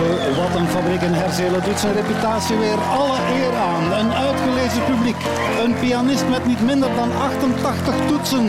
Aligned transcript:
De 0.00 0.34
Wattenfabriek 0.36 1.00
in 1.00 1.12
Herzelen 1.12 1.62
doet 1.64 1.80
zijn 1.80 1.94
reputatie 1.94 2.56
weer 2.56 2.80
alle 2.98 3.18
eer 3.38 3.54
aan. 3.70 3.84
Een 4.00 4.12
uitgelezen 4.12 4.84
publiek, 4.84 5.20
een 5.64 5.74
pianist 5.80 6.28
met 6.28 6.46
niet 6.46 6.62
minder 6.64 6.88
dan 6.94 7.10
88 7.16 7.94
toetsen 8.08 8.46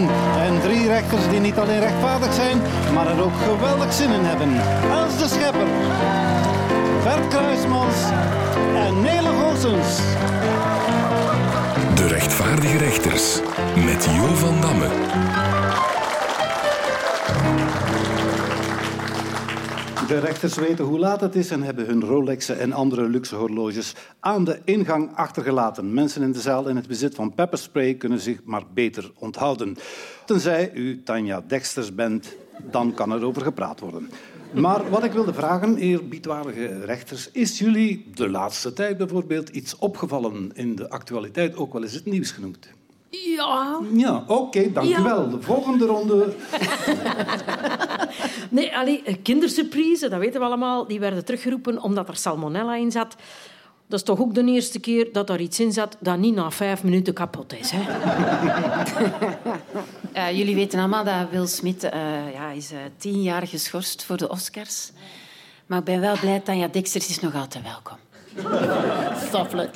en 0.47 0.61
drie 0.61 0.87
rechters 0.87 1.29
die 1.29 1.39
niet 1.39 1.57
alleen 1.57 1.79
rechtvaardig 1.79 2.33
zijn, 2.33 2.57
maar 2.93 3.07
er 3.07 3.23
ook 3.23 3.37
geweldig 3.49 3.93
zin 3.93 4.11
in 4.11 4.25
hebben. 4.31 4.49
Els 4.99 5.17
de 5.17 5.27
Schepper, 5.27 5.67
Bert 7.03 7.27
Kruismans 7.27 7.97
en 8.85 9.01
Nele 9.01 9.31
Goossens. 9.41 9.97
De 11.95 12.07
rechtvaardige 12.07 12.77
rechters 12.77 13.39
met 13.85 14.07
Jo 14.15 14.35
van 14.35 14.61
Damme. 14.61 14.89
De 20.11 20.19
rechters 20.19 20.55
weten 20.55 20.85
hoe 20.85 20.99
laat 20.99 21.21
het 21.21 21.35
is 21.35 21.51
en 21.51 21.61
hebben 21.61 21.85
hun 21.85 22.03
Rolexen 22.03 22.59
en 22.59 22.73
andere 22.73 23.09
luxe 23.09 23.35
horloges 23.35 23.95
aan 24.19 24.43
de 24.43 24.59
ingang 24.65 25.15
achtergelaten. 25.15 25.93
Mensen 25.93 26.21
in 26.21 26.31
de 26.31 26.39
zaal 26.39 26.67
in 26.67 26.75
het 26.75 26.87
bezit 26.87 27.15
van 27.15 27.33
pepperspray 27.33 27.93
kunnen 27.93 28.19
zich 28.19 28.43
maar 28.43 28.63
beter 28.73 29.11
onthouden. 29.19 29.77
Tenzij 30.25 30.71
u 30.73 31.03
Tanja 31.03 31.43
Dexters 31.47 31.95
bent, 31.95 32.35
dan 32.71 32.93
kan 32.93 33.11
er 33.11 33.25
over 33.25 33.41
gepraat 33.41 33.79
worden. 33.79 34.09
Maar 34.53 34.89
wat 34.89 35.03
ik 35.03 35.11
wilde 35.11 35.33
vragen, 35.33 35.77
eerbiedwaardige 35.77 36.85
rechters, 36.85 37.31
is 37.31 37.59
jullie 37.59 38.11
de 38.13 38.29
laatste 38.29 38.73
tijd 38.73 38.97
bijvoorbeeld 38.97 39.49
iets 39.49 39.75
opgevallen 39.75 40.51
in 40.53 40.75
de 40.75 40.89
actualiteit, 40.89 41.55
ook 41.55 41.73
wel 41.73 41.83
eens 41.83 41.93
het 41.93 42.05
nieuws 42.05 42.31
genoemd? 42.31 42.69
Ja. 43.11 43.79
Ja, 43.93 44.23
oké, 44.27 44.71
dank 44.71 44.87
Ja. 44.87 44.99
u 44.99 45.03
wel. 45.03 45.29
De 45.29 45.41
volgende 45.41 45.85
ronde. 45.85 46.25
Nee, 48.49 48.77
allee, 48.77 49.19
kindersurprise, 49.23 50.09
dat 50.09 50.19
weten 50.19 50.39
we 50.39 50.45
allemaal, 50.45 50.87
die 50.87 50.99
werden 50.99 51.25
teruggeroepen 51.25 51.81
omdat 51.81 52.07
er 52.07 52.15
salmonella 52.15 52.75
in 52.75 52.91
zat. 52.91 53.15
Dat 53.87 53.99
is 53.99 54.05
toch 54.05 54.19
ook 54.19 54.33
de 54.33 54.43
eerste 54.43 54.79
keer 54.79 55.09
dat 55.11 55.29
er 55.29 55.39
iets 55.39 55.59
in 55.59 55.71
zat 55.71 55.97
dat 55.99 56.17
niet 56.17 56.35
na 56.35 56.51
vijf 56.51 56.83
minuten 56.83 57.13
kapot 57.13 57.53
is. 57.53 57.71
Hè? 57.73 57.81
Eh, 60.11 60.37
jullie 60.37 60.55
weten 60.55 60.79
allemaal 60.79 61.03
dat 61.03 61.29
Will 61.31 61.47
Smith 61.47 61.83
eh, 61.83 61.99
ja, 62.33 62.49
is 62.49 62.71
eh, 62.71 62.77
tien 62.97 63.21
jaar 63.21 63.47
geschorst 63.47 64.03
voor 64.03 64.17
de 64.17 64.29
Oscars. 64.29 64.91
Maar 65.65 65.79
ik 65.79 65.85
ben 65.85 65.99
wel 65.99 66.17
blij 66.19 66.33
dat 66.33 66.45
Tanja 66.45 66.67
Dexters 66.67 67.09
is 67.09 67.19
nog 67.19 67.35
altijd 67.35 67.63
welkom. 67.63 67.97
Stoffelijk. 69.27 69.75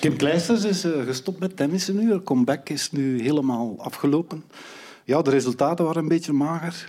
Kim 0.00 0.16
Kleisters 0.16 0.64
is 0.64 0.84
eh, 0.84 0.90
gestopt 1.06 1.38
met 1.38 1.56
tennissen 1.56 1.96
nu. 1.96 2.10
Haar 2.10 2.22
comeback 2.22 2.68
is 2.68 2.90
nu 2.92 3.22
helemaal 3.22 3.74
afgelopen. 3.78 4.42
Ja, 5.04 5.22
de 5.22 5.30
resultaten 5.30 5.84
waren 5.84 6.02
een 6.02 6.08
beetje 6.08 6.32
mager. 6.32 6.88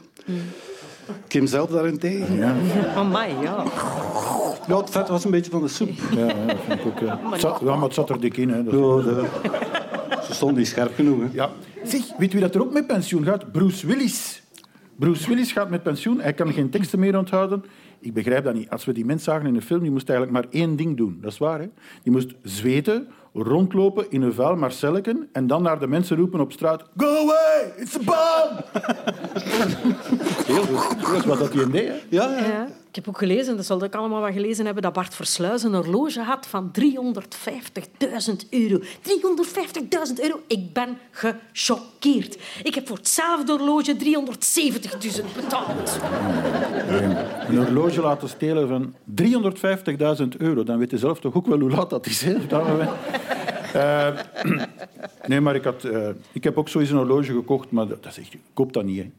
Kim 1.28 1.48
zelf 1.48 1.70
daarentegen. 1.70 2.36
Ja. 2.36 2.56
Amai, 2.95 3.34
ja. 3.42 3.64
ja, 4.67 4.78
het 4.78 4.89
vet 4.89 5.08
was 5.08 5.23
een 5.26 5.32
beetje 5.32 5.52
van 5.52 5.62
de 5.62 5.67
soep. 5.67 5.89
Ja, 6.16 6.26
ja, 6.26 6.45
dat 6.45 6.78
ik 6.78 6.86
ook. 6.86 7.00
Ja. 7.00 7.20
Het 7.32 7.42
zat, 7.42 7.59
ja, 7.64 7.73
maar 7.76 7.84
het 7.84 7.94
zat 7.94 8.09
er 8.09 8.20
dik 8.20 8.38
in. 8.38 8.50
Hè. 8.50 8.64
Dat- 8.64 8.73
Ja, 8.73 8.80
de- 9.12 9.26
Ze 10.28 10.34
stond 10.34 10.58
niet 10.58 10.67
scherp 10.67 10.95
genoeg. 10.95 11.20
Hè. 11.22 11.28
Ja. 11.32 11.50
Zeg, 11.84 12.02
weet 12.17 12.32
wie 12.32 12.42
dat 12.42 12.56
er 12.56 12.62
ook 12.62 12.73
met 12.73 12.88
pensioen 12.88 13.23
gaat? 13.23 13.52
Bruce 13.52 13.88
Willis. 13.88 14.42
Bruce 14.95 15.28
Willis 15.28 15.52
gaat 15.52 15.70
met 15.70 15.84
pensioen. 15.84 16.20
Hij 16.22 16.34
kan 16.34 16.54
geen 16.54 16.70
teksten 16.70 17.00
meer 17.00 17.17
onthouden. 17.17 17.64
Ik 18.02 18.13
begrijp 18.13 18.44
dat 18.44 18.53
niet. 18.53 18.69
Als 18.69 18.85
we 18.85 18.94
die 18.94 19.05
mens 19.05 19.23
zagen 19.23 19.47
in 19.47 19.53
de 19.53 19.61
film, 19.61 19.81
die 19.81 19.91
moest 19.91 20.09
eigenlijk 20.09 20.39
maar 20.39 20.53
één 20.53 20.75
ding 20.75 20.97
doen. 20.97 21.17
Dat 21.21 21.31
is 21.31 21.38
waar, 21.38 21.59
hè? 21.59 21.67
Die 22.03 22.11
moest 22.11 22.33
zweten, 22.43 23.08
rondlopen 23.33 24.05
in 24.09 24.21
een 24.21 24.33
vuil 24.33 24.55
Marcelleken 24.55 25.30
en 25.31 25.47
dan 25.47 25.61
naar 25.61 25.80
de 25.80 25.88
mensen 25.88 26.17
roepen 26.17 26.39
op 26.39 26.52
straat... 26.52 26.89
Go 26.97 27.08
away! 27.08 27.73
It's 27.77 27.95
a 27.95 27.99
bomb! 27.99 28.66
Heel 30.52 30.63
goed. 30.63 31.02
Dat 31.02 31.16
is 31.16 31.25
wat 31.25 31.39
dat 31.39 31.53
hij 31.53 31.71
deed, 31.71 31.88
hè? 31.88 31.95
Ja, 32.09 32.38
ja. 32.38 32.67
Ik 32.92 32.97
heb 32.97 33.08
ook 33.08 33.17
gelezen, 33.17 33.56
dat 33.56 33.66
zal 33.66 33.84
ik 33.84 33.95
allemaal 33.95 34.22
wel 34.22 34.31
gelezen 34.31 34.66
hebben, 34.66 34.84
dat 34.84 34.94
Bart 34.94 35.16
Versluis 35.16 35.64
een 35.64 35.73
horloge 35.73 36.20
had 36.22 36.47
van 36.47 36.72
350.000 36.80 36.86
euro. 38.50 38.80
350.000 38.80 40.20
euro. 40.21 40.39
Ik 40.48 40.73
ben 40.73 40.98
gechoqueerd. 41.11 42.38
Ik 42.64 42.76
heb 42.76 42.88
voor 42.88 42.98
hetzelfde 42.98 43.52
horloge 43.52 43.95
370.000 43.95 45.26
betaald. 45.36 45.99
Een 47.48 47.58
horloge 47.58 48.02
laten 48.02 48.30
stelen 48.30 48.67
van 48.67 48.94
350.000 50.21 50.38
euro. 50.38 50.64
Dan 50.64 50.77
weet 50.77 50.92
je 50.92 50.98
zelf 50.98 51.20
toch 51.20 51.33
ook 51.33 51.45
wel 51.48 51.60
hoe 51.60 51.70
laat 51.71 51.89
dat 51.89 52.05
is. 52.05 52.21
Hè? 52.21 52.48
Dat 52.48 52.65
we- 52.65 52.88
Eh, 53.73 54.08
nee, 55.27 55.42
maar 55.42 55.55
ik, 55.55 55.65
eh, 55.65 56.10
ik 56.32 56.44
heb 56.44 56.58
ook 56.58 56.70
zoiets 56.70 56.92
een 56.92 56.98
horloge 56.98 57.32
gekocht, 57.33 57.71
maar 57.71 57.88
dat, 57.88 58.04
dat 58.04 58.17
is 58.17 58.30
koop 58.54 58.73
dat 58.73 58.83
niet. 58.83 58.98
Hè. 59.04 59.10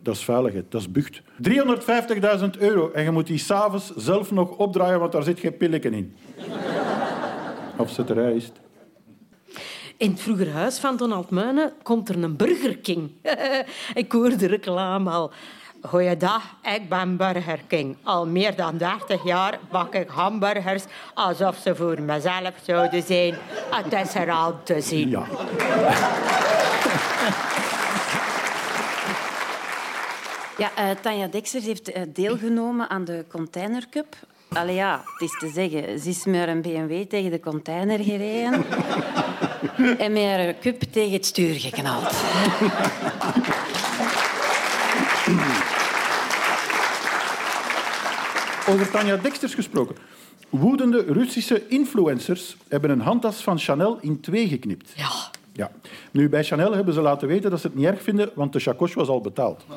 Dat 0.00 0.14
is 0.14 0.24
veiligheid, 0.24 0.64
dat 0.68 0.80
is 0.80 0.90
bucht. 0.90 1.20
350.000 1.20 1.24
euro 2.58 2.90
en 2.90 3.02
je 3.02 3.10
moet 3.10 3.26
die 3.26 3.38
s'avonds 3.38 3.92
zelf 3.96 4.30
nog 4.30 4.50
opdraaien, 4.50 5.00
want 5.00 5.12
daar 5.12 5.22
zit 5.22 5.40
geen 5.40 5.56
pilletje 5.56 5.90
in. 5.90 6.16
Afzetterij 7.76 8.34
is 8.34 8.44
het. 8.44 8.60
In 9.96 10.10
het 10.10 10.20
vroegere 10.20 10.50
huis 10.50 10.78
van 10.78 10.96
Donald 10.96 11.30
Meunen 11.30 11.72
komt 11.82 12.08
er 12.08 12.22
een 12.22 12.36
Burger 12.36 12.78
King. 12.78 13.10
ik 13.94 14.12
hoor 14.12 14.36
de 14.36 14.46
reclame 14.46 15.10
al. 15.10 15.32
Goeiedag, 15.82 16.42
ik 16.62 16.88
ben 16.88 17.16
Burger 17.16 17.60
King. 17.66 17.96
Al 18.02 18.26
meer 18.26 18.56
dan 18.56 18.76
30 18.76 19.24
jaar 19.24 19.58
bak 19.70 19.94
ik 19.94 20.08
hamburgers 20.08 20.84
alsof 21.14 21.56
ze 21.56 21.74
voor 21.74 22.02
mezelf 22.02 22.52
zouden 22.62 23.02
zijn. 23.02 23.34
Het 23.70 23.92
is 23.92 24.14
er 24.14 24.30
al 24.30 24.62
te 24.62 24.80
zien. 24.80 25.08
Ja. 25.08 25.26
Ja, 30.62 30.74
eh, 30.76 30.90
Tanja 31.00 31.26
Dexters 31.26 31.64
heeft 31.64 31.92
eh, 31.92 32.02
deelgenomen 32.08 32.90
aan 32.90 33.04
de 33.04 33.24
Container 33.28 33.86
Cup. 33.90 34.16
Allee 34.48 34.74
ja, 34.74 35.04
het 35.18 35.30
is 35.30 35.38
te 35.38 35.48
zeggen, 35.48 35.98
ze 35.98 36.08
is 36.08 36.24
met 36.24 36.48
een 36.48 36.62
BMW 36.62 37.02
tegen 37.02 37.30
de 37.30 37.40
container 37.40 37.98
gereden 37.98 38.64
en 39.98 40.12
met 40.12 40.22
haar 40.22 40.54
cup 40.60 40.82
tegen 40.82 41.12
het 41.12 41.26
stuur 41.26 41.54
geknald. 41.54 42.14
Over 48.68 48.90
Tanja 48.90 49.16
Dexters 49.16 49.54
gesproken. 49.54 49.96
Woedende 50.48 51.04
Russische 51.08 51.68
influencers 51.68 52.56
hebben 52.68 52.90
een 52.90 53.00
handtas 53.00 53.42
van 53.42 53.58
Chanel 53.58 53.98
in 54.00 54.20
twee 54.20 54.48
geknipt. 54.48 54.92
Ja. 54.96 55.30
Ja. 55.52 55.70
Nu, 56.10 56.28
bij 56.28 56.44
Chanel 56.44 56.72
hebben 56.72 56.94
ze 56.94 57.00
laten 57.00 57.28
weten 57.28 57.50
dat 57.50 57.60
ze 57.60 57.66
het 57.66 57.76
niet 57.76 57.86
erg 57.86 58.02
vinden, 58.02 58.30
want 58.34 58.52
de 58.52 58.60
chacoche 58.60 58.98
was 58.98 59.08
al 59.08 59.20
betaald. 59.20 59.64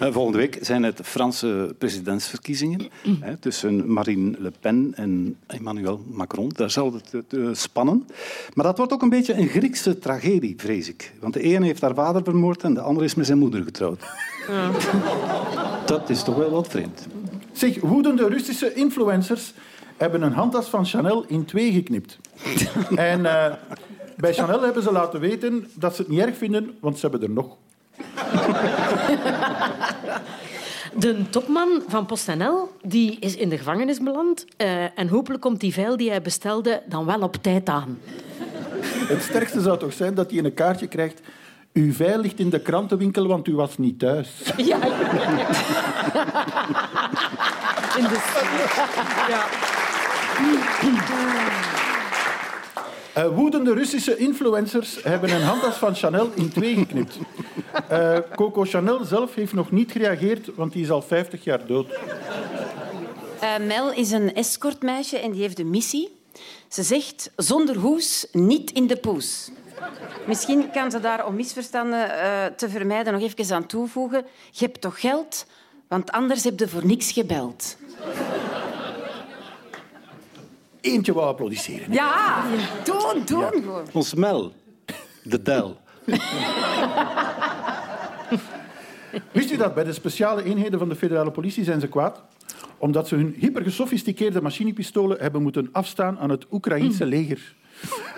Eh, 0.00 0.12
Volgende 0.12 0.38
week 0.38 0.58
zijn 0.60 0.82
het 0.82 1.00
Franse 1.02 1.74
presidentsverkiezingen 1.78 2.80
hè, 3.20 3.36
tussen 3.36 3.92
Marine 3.92 4.36
Le 4.38 4.52
Pen 4.60 4.92
en 4.94 5.36
Emmanuel 5.46 6.04
Macron. 6.10 6.48
Daar 6.48 6.70
zal 6.70 6.92
het 6.92 7.34
eh, 7.34 7.48
spannen. 7.52 8.06
Maar 8.54 8.64
dat 8.64 8.76
wordt 8.76 8.92
ook 8.92 9.02
een 9.02 9.08
beetje 9.08 9.34
een 9.34 9.48
Griekse 9.48 9.98
tragedie, 9.98 10.54
vrees 10.56 10.88
ik. 10.88 11.12
Want 11.20 11.34
de 11.34 11.40
ene 11.40 11.66
heeft 11.66 11.80
haar 11.80 11.94
vader 11.94 12.22
vermoord 12.24 12.62
en 12.62 12.74
de 12.74 12.80
andere 12.80 13.06
is 13.06 13.14
met 13.14 13.26
zijn 13.26 13.38
moeder 13.38 13.62
getrouwd. 13.62 14.02
Dat 15.86 16.10
is 16.10 16.22
toch 16.22 16.36
wel 16.36 16.50
wat 16.50 16.68
vreemd. 16.68 17.06
Zeg, 17.52 17.80
woedende 17.80 18.28
Russische 18.28 18.74
influencers 18.74 19.52
hebben 19.96 20.22
een 20.22 20.32
handtas 20.32 20.68
van 20.68 20.84
Chanel 20.84 21.24
in 21.26 21.44
twee 21.44 21.72
geknipt. 21.72 22.18
en 22.96 23.26
eh, 23.26 23.52
bij 24.16 24.34
Chanel 24.34 24.62
hebben 24.62 24.82
ze 24.82 24.92
laten 24.92 25.20
weten 25.20 25.68
dat 25.74 25.96
ze 25.96 26.02
het 26.02 26.10
niet 26.10 26.20
erg 26.20 26.36
vinden, 26.36 26.76
want 26.80 26.98
ze 26.98 27.08
hebben 27.08 27.28
er 27.28 27.34
nog. 27.34 27.56
De 30.98 31.28
topman 31.30 31.82
van 31.88 32.06
PostNL 32.06 32.70
die 32.82 33.18
is 33.20 33.36
in 33.36 33.48
de 33.48 33.58
gevangenis 33.58 34.00
beland. 34.00 34.44
eh, 34.56 34.98
en 34.98 35.08
hopelijk 35.08 35.42
komt 35.42 35.60
die 35.60 35.72
veil 35.72 35.96
die 35.96 36.10
hij 36.10 36.22
bestelde 36.22 36.82
dan 36.88 37.04
wel 37.06 37.20
op 37.20 37.36
tijd 37.36 37.68
aan. 37.68 37.98
Het 39.06 39.22
sterkste 39.22 39.60
zou 39.60 39.78
toch 39.78 39.92
zijn 39.92 40.14
dat 40.14 40.30
hij 40.30 40.44
een 40.44 40.54
kaartje 40.54 40.86
krijgt. 40.86 41.20
Uw 41.72 41.92
veil 41.92 42.20
ligt 42.20 42.38
in 42.38 42.50
de 42.50 42.60
krantenwinkel, 42.60 43.26
want 43.26 43.48
u 43.48 43.54
was 43.54 43.78
niet 43.78 43.98
thuis. 43.98 44.52
Ja. 44.56 44.76
In 47.96 48.02
de 48.02 48.18
ja. 49.28 49.44
Eh, 53.16 53.28
woedende 53.34 53.74
Russische 53.74 54.16
influencers 54.16 55.02
hebben 55.02 55.30
een 55.30 55.42
handtas 55.42 55.76
van 55.76 55.94
Chanel 55.94 56.30
in 56.34 56.48
twee 56.48 56.74
geknipt. 56.74 57.18
Eh, 57.88 58.18
Coco 58.34 58.64
Chanel 58.64 59.04
zelf 59.04 59.34
heeft 59.34 59.52
nog 59.52 59.70
niet 59.70 59.92
gereageerd, 59.92 60.50
want 60.54 60.72
die 60.72 60.82
is 60.82 60.90
al 60.90 61.02
50 61.02 61.44
jaar 61.44 61.66
dood. 61.66 61.86
Eh, 63.40 63.66
Mel 63.66 63.92
is 63.92 64.10
een 64.10 64.34
escortmeisje 64.34 65.18
en 65.18 65.30
die 65.30 65.40
heeft 65.40 65.58
een 65.58 65.70
missie. 65.70 66.16
Ze 66.68 66.82
zegt 66.82 67.30
zonder 67.36 67.76
hoes 67.76 68.26
niet 68.32 68.70
in 68.70 68.86
de 68.86 68.96
poes. 68.96 69.50
Misschien 70.26 70.70
kan 70.70 70.90
ze 70.90 71.00
daar 71.00 71.26
om 71.26 71.34
misverstanden 71.34 72.08
te 72.56 72.68
vermijden 72.68 73.12
nog 73.12 73.22
even 73.22 73.54
aan 73.54 73.66
toevoegen. 73.66 74.26
Je 74.50 74.64
hebt 74.64 74.80
toch 74.80 75.00
geld, 75.00 75.46
want 75.88 76.10
anders 76.10 76.44
heb 76.44 76.58
je 76.58 76.68
voor 76.68 76.86
niks 76.86 77.12
gebeld. 77.12 77.76
Eentje 80.86 81.12
wou 81.12 81.26
applaudisseren. 81.26 81.92
Ja, 81.92 82.44
doen, 82.84 83.22
doen. 83.26 83.62
gewoon. 83.62 83.86
Ons 83.92 84.14
Mel, 84.14 84.52
de 85.22 85.42
Del. 85.42 85.76
Wist 89.32 89.50
u 89.50 89.56
dat 89.56 89.74
bij 89.74 89.84
de 89.84 89.92
speciale 89.92 90.44
eenheden 90.44 90.78
van 90.78 90.88
de 90.88 90.96
federale 90.96 91.30
politie 91.30 91.64
zijn 91.64 91.80
ze 91.80 91.88
kwaad? 91.88 92.22
omdat 92.78 93.08
ze 93.08 93.14
hun 93.14 93.34
hypergesofisticeerde 93.38 94.42
machinepistolen 94.42 95.18
hebben 95.20 95.42
moeten 95.42 95.68
afstaan 95.72 96.18
aan 96.18 96.30
het 96.30 96.46
Oekraïense 96.50 97.06
leger. 97.06 97.54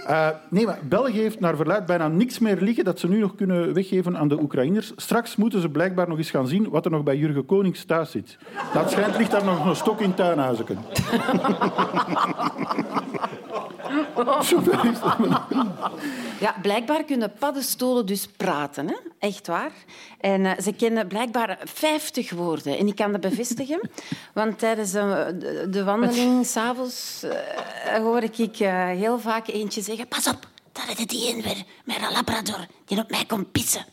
Uh, 0.08 0.28
nee, 0.48 0.66
maar 0.66 0.78
België 0.82 1.20
heeft 1.20 1.40
naar 1.40 1.56
verluid 1.56 1.86
bijna 1.86 2.08
niks 2.08 2.38
meer 2.38 2.56
liggen 2.60 2.84
dat 2.84 2.98
ze 2.98 3.08
nu 3.08 3.18
nog 3.18 3.34
kunnen 3.34 3.74
weggeven 3.74 4.18
aan 4.18 4.28
de 4.28 4.40
Oekraïners. 4.40 4.92
Straks 4.96 5.36
moeten 5.36 5.60
ze 5.60 5.68
blijkbaar 5.68 6.08
nog 6.08 6.18
eens 6.18 6.30
gaan 6.30 6.46
zien 6.46 6.68
wat 6.68 6.84
er 6.84 6.90
nog 6.90 7.02
bij 7.02 7.16
Jurgen 7.16 7.46
Konings 7.46 7.84
thuis 7.84 8.10
zit. 8.10 8.38
Dat 8.72 8.90
schijnt 8.90 9.16
ligt 9.16 9.30
daar 9.30 9.44
nog 9.44 9.66
een 9.66 9.76
stok 9.76 10.00
in 10.00 10.14
tuinhuizen. 10.14 10.66
Ja, 16.40 16.54
blijkbaar 16.62 17.04
kunnen 17.04 17.32
paddenstoelen 17.38 18.06
dus 18.06 18.26
praten. 18.26 18.86
Hè? 18.88 18.94
Echt 19.18 19.46
waar. 19.46 19.72
En 20.20 20.40
uh, 20.40 20.58
ze 20.58 20.72
kennen 20.72 21.08
blijkbaar 21.08 21.58
50 21.64 22.30
woorden. 22.30 22.78
En 22.78 22.86
ik 22.86 22.94
kan 22.94 23.12
dat 23.12 23.20
bevestigen. 23.20 23.90
Want 24.34 24.58
tijdens 24.58 24.94
uh, 24.94 25.26
de, 25.26 25.66
de, 25.70 25.84
wandeling 25.84 26.46
s'avonds 26.46 27.24
uh, 27.24 27.96
hoor 27.96 28.22
ik 28.22 28.56
heel 28.96 29.18
vaak 29.18 29.48
eentje 29.48 29.80
zeggen... 29.80 30.08
Pas 30.08 30.26
op, 30.26 30.48
daar 30.72 30.90
is 30.90 31.06
die 31.06 31.28
in 31.28 31.42
weer 31.42 31.64
met 31.84 31.96
een 31.96 32.12
labrador 32.12 32.66
die 32.84 32.98
op 32.98 33.10
mij 33.10 33.24
komt 33.24 33.52
pissen. 33.52 33.84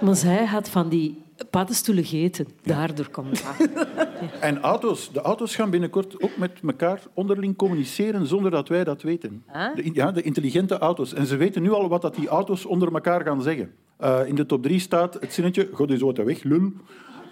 Maar 0.00 0.16
zij 0.16 0.44
had 0.44 0.68
van 0.68 0.88
die 0.88 1.27
paddenstoelen 1.50 2.04
gegeten. 2.04 2.46
Daardoor 2.62 3.08
komt 3.10 3.42
dat. 3.42 3.68
En 4.40 4.60
auto's. 4.60 5.12
De 5.12 5.20
auto's 5.20 5.54
gaan 5.54 5.70
binnenkort 5.70 6.22
ook 6.22 6.36
met 6.36 6.52
elkaar 6.66 7.00
onderling 7.14 7.56
communiceren 7.56 8.26
zonder 8.26 8.50
dat 8.50 8.68
wij 8.68 8.84
dat 8.84 9.02
weten. 9.02 9.44
De, 9.74 9.90
ja, 9.92 10.12
de 10.12 10.22
intelligente 10.22 10.78
auto's. 10.78 11.14
En 11.14 11.26
ze 11.26 11.36
weten 11.36 11.62
nu 11.62 11.72
al 11.72 11.88
wat 11.88 12.02
dat 12.02 12.14
die 12.14 12.28
auto's 12.28 12.64
onder 12.64 12.92
elkaar 12.92 13.24
gaan 13.24 13.42
zeggen. 13.42 13.72
Uh, 14.00 14.20
in 14.26 14.34
de 14.34 14.46
top 14.46 14.62
3 14.62 14.80
staat 14.80 15.14
het 15.14 15.32
zinnetje... 15.32 15.68
God 15.72 15.90
is 15.90 16.00
wat 16.00 16.16
weg, 16.16 16.42
lul. 16.42 16.72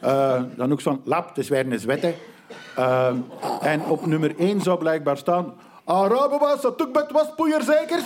Uh, 0.05 0.43
dan 0.57 0.73
ook 0.73 0.81
van... 0.81 1.01
Lap, 1.05 1.29
het 1.29 1.39
is 1.39 1.49
weer 1.49 1.73
een. 1.73 2.15
Uh, 2.79 3.13
en 3.61 3.85
op 3.85 4.07
nummer 4.07 4.39
1 4.39 4.61
zou 4.61 4.79
blijkbaar 4.79 5.17
staan... 5.17 5.55
Arabewas, 5.85 6.61
dat 6.61 6.83
ook 6.83 6.95
met 6.95 7.13
waspoeier 7.13 7.63
zekers. 7.63 8.05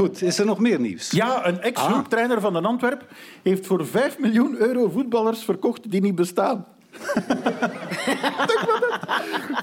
Goed, 0.00 0.22
is 0.22 0.38
er 0.38 0.46
nog 0.46 0.58
meer 0.58 0.80
nieuws? 0.80 1.10
Ja, 1.10 1.46
een 1.46 1.60
ex-hulptrainer 1.60 2.36
ah. 2.36 2.42
van 2.42 2.52
de 2.52 2.60
Antwerp 2.60 3.04
heeft 3.42 3.66
voor 3.66 3.86
5 3.86 4.18
miljoen 4.18 4.56
euro 4.56 4.88
voetballers 4.88 5.44
verkocht 5.44 5.90
die 5.90 6.00
niet 6.00 6.14
bestaan. 6.14 6.66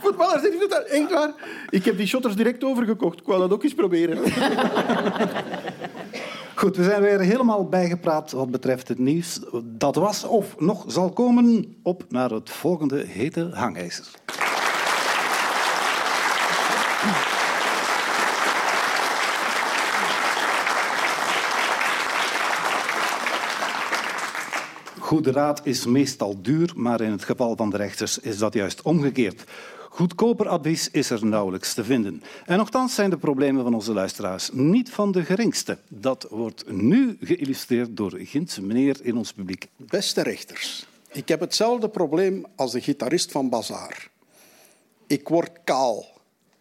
Voetballers 0.03 0.41
die 0.41 0.57
bestaan. 0.57 0.83
Echt 0.83 1.11
waar. 1.11 1.33
Ik 1.69 1.85
heb 1.85 1.97
die 1.97 2.07
shotters 2.07 2.35
direct 2.35 2.63
overgekocht. 2.63 3.19
Ik 3.19 3.25
wou 3.25 3.39
dat 3.39 3.51
ook 3.51 3.63
eens 3.63 3.73
proberen. 3.73 4.17
Goed, 6.55 6.77
we 6.77 6.83
zijn 6.83 7.01
weer 7.01 7.19
helemaal 7.19 7.69
bijgepraat 7.69 8.31
wat 8.31 8.51
betreft 8.51 8.87
het 8.87 8.99
nieuws. 8.99 9.39
Dat 9.63 9.95
was 9.95 10.23
of 10.23 10.59
nog 10.59 10.83
zal 10.87 11.09
komen. 11.09 11.75
Op 11.83 12.03
naar 12.09 12.29
het 12.29 12.49
volgende 12.49 13.03
hete 13.05 13.49
hangijzer. 13.53 14.07
Goede 25.17 25.31
raad 25.31 25.65
is 25.65 25.85
meestal 25.85 26.41
duur, 26.41 26.73
maar 26.75 27.01
in 27.01 27.11
het 27.11 27.23
geval 27.23 27.55
van 27.55 27.69
de 27.69 27.77
rechters 27.77 28.19
is 28.19 28.37
dat 28.37 28.53
juist 28.53 28.81
omgekeerd. 28.81 29.43
Goedkoper 29.89 30.47
advies 30.47 30.91
is 30.91 31.09
er 31.09 31.25
nauwelijks 31.25 31.73
te 31.73 31.83
vinden. 31.83 32.23
En 32.45 32.57
nogthans 32.57 32.95
zijn 32.95 33.09
de 33.09 33.17
problemen 33.17 33.63
van 33.63 33.73
onze 33.73 33.93
luisteraars 33.93 34.49
niet 34.53 34.89
van 34.89 35.11
de 35.11 35.25
geringste. 35.25 35.77
Dat 35.87 36.27
wordt 36.29 36.71
nu 36.71 37.17
geïllustreerd 37.21 37.97
door 37.97 38.17
Gintse 38.17 38.61
meneer 38.61 38.97
in 39.01 39.17
ons 39.17 39.33
publiek. 39.33 39.67
Beste 39.75 40.21
rechters, 40.21 40.85
ik 41.11 41.27
heb 41.27 41.39
hetzelfde 41.39 41.89
probleem 41.89 42.45
als 42.55 42.71
de 42.71 42.81
gitarist 42.81 43.31
van 43.31 43.49
Bazaar. 43.49 44.09
Ik 45.07 45.27
word 45.27 45.51
kaal, 45.63 46.05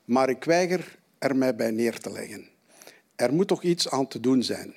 maar 0.05 0.29
ik 0.29 0.45
weiger 0.45 0.99
er 1.19 1.37
mij 1.37 1.55
bij 1.55 1.71
neer 1.71 1.99
te 1.99 2.13
leggen. 2.13 2.49
Er 3.17 3.33
moet 3.35 3.49
toch 3.49 3.63
iets 3.63 3.91
aan 3.91 4.09
te 4.09 4.21
doen 4.21 4.43
zijn. 4.43 4.75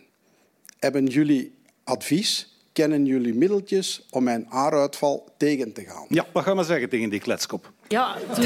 Hebben 0.79 1.05
jullie 1.05 1.53
advies 1.83 2.48
kennen 2.73 3.05
jullie 3.05 3.33
middeltjes 3.33 4.05
om 4.09 4.23
mijn 4.23 4.45
haaruitval 4.49 5.27
tegen 5.37 5.73
te 5.73 5.81
gaan? 5.81 6.05
Ja, 6.09 6.25
wat 6.33 6.43
gaan 6.43 6.57
we 6.57 6.63
zeggen 6.63 6.89
tegen 6.89 7.09
die 7.09 7.19
kletskop? 7.19 7.71
Ja, 7.87 8.15
toen... 8.35 8.45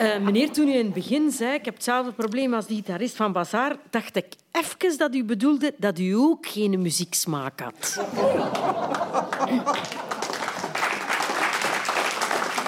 uh, 0.00 0.18
meneer, 0.18 0.50
toen 0.52 0.68
u 0.68 0.72
in 0.72 0.84
het 0.84 0.94
begin 0.94 1.30
zei 1.30 1.54
ik 1.54 1.64
heb 1.64 1.74
hetzelfde 1.74 2.12
probleem 2.12 2.54
als 2.54 2.66
die 2.66 2.76
gitarist 2.76 3.16
van 3.16 3.32
Bazaar, 3.32 3.76
dacht 3.90 4.16
ik 4.16 4.26
even 4.52 4.98
dat 4.98 5.14
u 5.14 5.24
bedoelde 5.24 5.74
dat 5.76 5.98
u 5.98 6.12
ook 6.12 6.46
geen 6.46 6.82
muzieksmaak 6.82 7.60
had. 7.60 8.00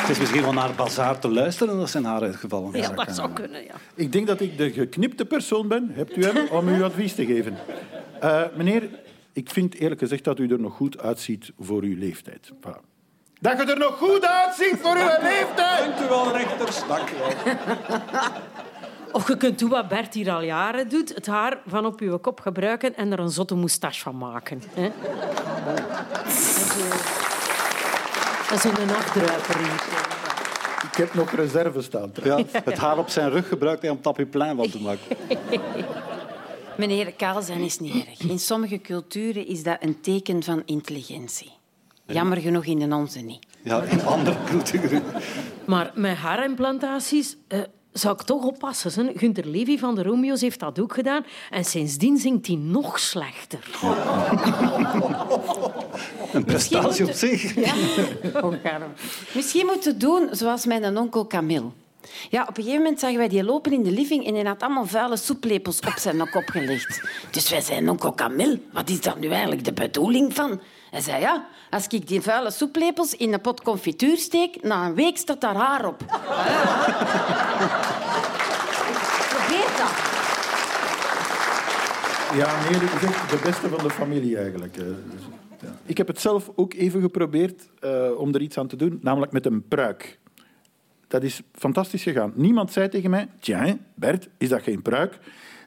Het 0.00 0.08
is 0.08 0.18
misschien 0.18 0.42
wel 0.42 0.52
naar 0.52 0.74
Bazaar 0.74 1.18
te 1.18 1.28
luisteren 1.28 1.78
als 1.78 1.90
zijn 1.90 2.04
haar 2.04 2.22
uitgevallen 2.22 2.76
Ja, 2.76 2.88
dat 2.88 3.14
zou 3.14 3.32
kunnen, 3.32 3.64
ja. 3.64 3.74
Ik 3.94 4.12
denk 4.12 4.26
dat 4.26 4.40
ik 4.40 4.58
de 4.58 4.70
geknipte 4.72 5.24
persoon 5.24 5.68
ben, 5.68 5.90
hebt 5.92 6.16
u 6.16 6.24
hem, 6.24 6.48
om 6.48 6.68
u 6.68 6.82
advies 6.82 7.14
te 7.14 7.26
geven. 7.26 7.58
Uh, 8.22 8.42
meneer, 8.56 8.88
ik 9.32 9.50
vind 9.50 9.74
eerlijk 9.74 10.00
gezegd 10.00 10.24
dat 10.24 10.38
u 10.38 10.48
er 10.48 10.60
nog 10.60 10.74
goed 10.74 10.98
uitziet 10.98 11.52
voor 11.58 11.82
uw 11.82 11.96
leeftijd. 11.96 12.52
Dat 13.40 13.58
je 13.58 13.72
er 13.72 13.78
nog 13.78 13.96
goed 13.96 14.24
uitziet 14.24 14.76
voor 14.80 14.96
uw 14.96 15.22
leeftijd! 15.22 15.84
Dank 15.84 16.06
u 16.06 16.08
wel, 16.08 16.32
rechters. 16.32 16.86
Dank 16.88 17.10
u 17.10 17.14
wel. 17.18 17.54
Of 19.12 19.28
je 19.28 19.36
kunt 19.36 19.58
doen 19.58 19.68
wat 19.68 19.88
Bert 19.88 20.14
hier 20.14 20.30
al 20.30 20.42
jaren 20.42 20.88
doet. 20.88 21.14
Het 21.14 21.26
haar 21.26 21.58
van 21.66 21.86
op 21.86 22.00
je 22.00 22.18
kop 22.18 22.40
gebruiken 22.40 22.96
en 22.96 23.12
er 23.12 23.18
een 23.18 23.30
zotte 23.30 23.54
moustache 23.54 24.00
van 24.00 24.18
maken. 24.18 24.62
Hè? 24.74 24.90
Dat 28.48 28.58
is 28.58 28.64
een 28.64 28.90
afdruiper 28.90 29.60
Ik 30.90 30.96
heb 30.96 31.14
nog 31.14 31.30
reserve 31.30 31.82
staan. 31.82 32.12
Ja, 32.22 32.38
het 32.64 32.78
haar 32.78 32.98
op 32.98 33.08
zijn 33.08 33.30
rug 33.30 33.48
gebruikt 33.48 33.82
hij 33.82 33.90
om 33.90 34.00
tapiplein 34.00 34.56
wat 34.56 34.72
te 34.72 34.80
maken. 34.80 35.16
Meneer, 36.80 37.12
kaal 37.12 37.42
zijn 37.42 37.60
is 37.60 37.78
niet 37.78 37.94
erg. 37.94 38.20
In 38.30 38.38
sommige 38.38 38.80
culturen 38.80 39.46
is 39.46 39.62
dat 39.62 39.76
een 39.80 40.00
teken 40.00 40.42
van 40.42 40.62
intelligentie. 40.64 41.52
Jammer 42.06 42.38
genoeg 42.38 42.64
in 42.64 42.78
de 42.78 42.94
onze 42.94 43.20
niet. 43.20 43.46
Ja, 43.62 43.82
in 43.82 44.04
andere 44.04 44.36
culturen. 44.46 45.02
Maar 45.66 45.92
met 45.94 46.16
haarimplantaties 46.16 47.36
uh, 47.48 47.60
zou 47.92 48.14
ik 48.14 48.22
toch 48.22 48.44
oppassen. 48.44 49.06
Hè? 49.06 49.12
Gunther 49.14 49.46
Levy 49.46 49.78
van 49.78 49.94
de 49.94 50.02
Romeo's 50.02 50.40
heeft 50.40 50.60
dat 50.60 50.80
ook 50.80 50.94
gedaan. 50.94 51.24
En 51.50 51.64
sindsdien 51.64 52.16
zingt 52.16 52.46
hij 52.46 52.56
nog 52.56 52.98
slechter. 52.98 53.70
Een 56.32 56.44
prestatie 56.44 57.06
op 57.06 57.12
zich. 57.12 57.54
Ja. 57.54 57.74
Misschien 59.34 59.66
moeten 59.66 59.92
we 59.92 59.98
doen 59.98 60.28
zoals 60.30 60.66
mijn 60.66 60.98
onkel 60.98 61.26
Camille. 61.26 61.70
Ja, 62.30 62.42
op 62.42 62.48
een 62.48 62.54
gegeven 62.54 62.82
moment 62.82 63.00
zagen 63.00 63.16
wij 63.16 63.28
die 63.28 63.44
lopen 63.44 63.72
in 63.72 63.82
de 63.82 63.90
living 63.90 64.26
en 64.26 64.34
hij 64.34 64.44
had 64.44 64.62
allemaal 64.62 64.86
vuile 64.86 65.16
soeplepels 65.16 65.80
op 65.80 65.94
zijn 65.96 66.30
kop 66.30 66.48
gelegd. 66.48 67.00
Dus 67.30 67.50
wij 67.50 67.60
zeiden, 67.60 67.88
onkel 67.88 68.14
Camille, 68.14 68.60
wat 68.72 68.88
is 68.88 69.00
daar 69.00 69.18
nu 69.18 69.28
eigenlijk 69.28 69.64
de 69.64 69.72
bedoeling 69.72 70.34
van? 70.34 70.60
Hij 70.90 71.00
zei, 71.00 71.20
ja, 71.20 71.48
als 71.70 71.86
ik 71.86 72.08
die 72.08 72.20
vuile 72.20 72.50
soeplepels 72.50 73.14
in 73.14 73.32
een 73.32 73.40
pot 73.40 73.62
confituur 73.62 74.16
steek, 74.16 74.62
na 74.62 74.86
een 74.86 74.94
week 74.94 75.16
staat 75.16 75.40
daar 75.40 75.54
haar 75.54 75.86
op. 75.86 75.96
Probeer 79.28 79.70
dat. 79.80 80.08
Ja, 82.34 82.68
nee, 82.70 82.78
de 82.80 83.40
beste 83.42 83.68
van 83.68 83.78
de 83.82 83.90
familie 83.90 84.36
eigenlijk. 84.36 84.74
Dus, 84.74 84.96
Ik 85.86 85.96
heb 85.96 86.06
het 86.06 86.20
zelf 86.20 86.50
ook 86.54 86.74
even 86.74 87.00
geprobeerd 87.00 87.68
uh, 87.80 88.18
om 88.18 88.34
er 88.34 88.40
iets 88.40 88.58
aan 88.58 88.66
te 88.66 88.76
doen, 88.76 88.98
namelijk 89.02 89.32
met 89.32 89.46
een 89.46 89.68
pruik. 89.68 90.18
Dat 91.10 91.22
is 91.22 91.40
fantastisch 91.52 92.02
gegaan. 92.02 92.32
Niemand 92.34 92.72
zei 92.72 92.88
tegen 92.88 93.10
mij, 93.10 93.28
tja, 93.40 93.76
Bert, 93.94 94.28
is 94.38 94.48
dat 94.48 94.62
geen 94.62 94.82
pruik? 94.82 95.18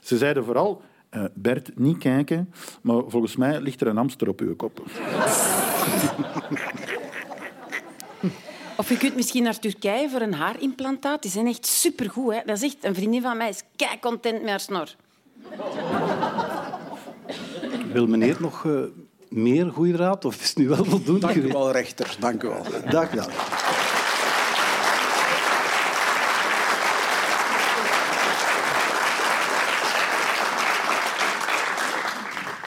Ze 0.01 0.17
zeiden 0.17 0.45
vooral, 0.45 0.81
uh, 1.11 1.23
Bert, 1.33 1.77
niet 1.77 1.97
kijken, 1.97 2.53
maar 2.81 3.01
volgens 3.07 3.35
mij 3.35 3.61
ligt 3.61 3.81
er 3.81 3.87
een 3.87 3.95
hamster 3.95 4.27
op 4.27 4.39
uw 4.39 4.55
kop. 4.55 4.81
Of 8.77 8.89
je 8.89 8.97
kunt 8.97 9.15
misschien 9.15 9.43
naar 9.43 9.59
Turkije 9.59 10.09
voor 10.09 10.21
een 10.21 10.33
haarimplantaat. 10.33 11.21
Die 11.21 11.31
zijn 11.31 11.47
echt 11.47 11.65
supergoed. 11.65 12.33
Hè? 12.33 12.41
Dat 12.45 12.57
is 12.57 12.63
echt, 12.63 12.77
een 12.81 12.95
vriendin 12.95 13.21
van 13.21 13.37
mij 13.37 13.49
is 13.49 13.63
kei 13.75 13.99
content 13.99 14.41
met 14.41 14.49
haar 14.49 14.59
snor. 14.59 14.95
Wil 17.93 18.07
meneer 18.07 18.37
nog 18.39 18.63
uh, 18.63 18.83
meer 19.29 19.71
goede 19.71 19.95
raad? 19.95 20.25
Of 20.25 20.41
is 20.41 20.47
het 20.49 20.57
nu 20.57 20.67
wel 20.67 20.85
voldoende? 20.85 21.19
Dank 21.19 21.35
u 21.35 21.47
wel, 21.47 21.71
rechter. 21.71 22.15
Dank 22.19 22.43
u 22.43 22.47
wel. 22.47 22.63
Dank 22.89 23.11
u 23.11 23.15
wel. 23.15 23.27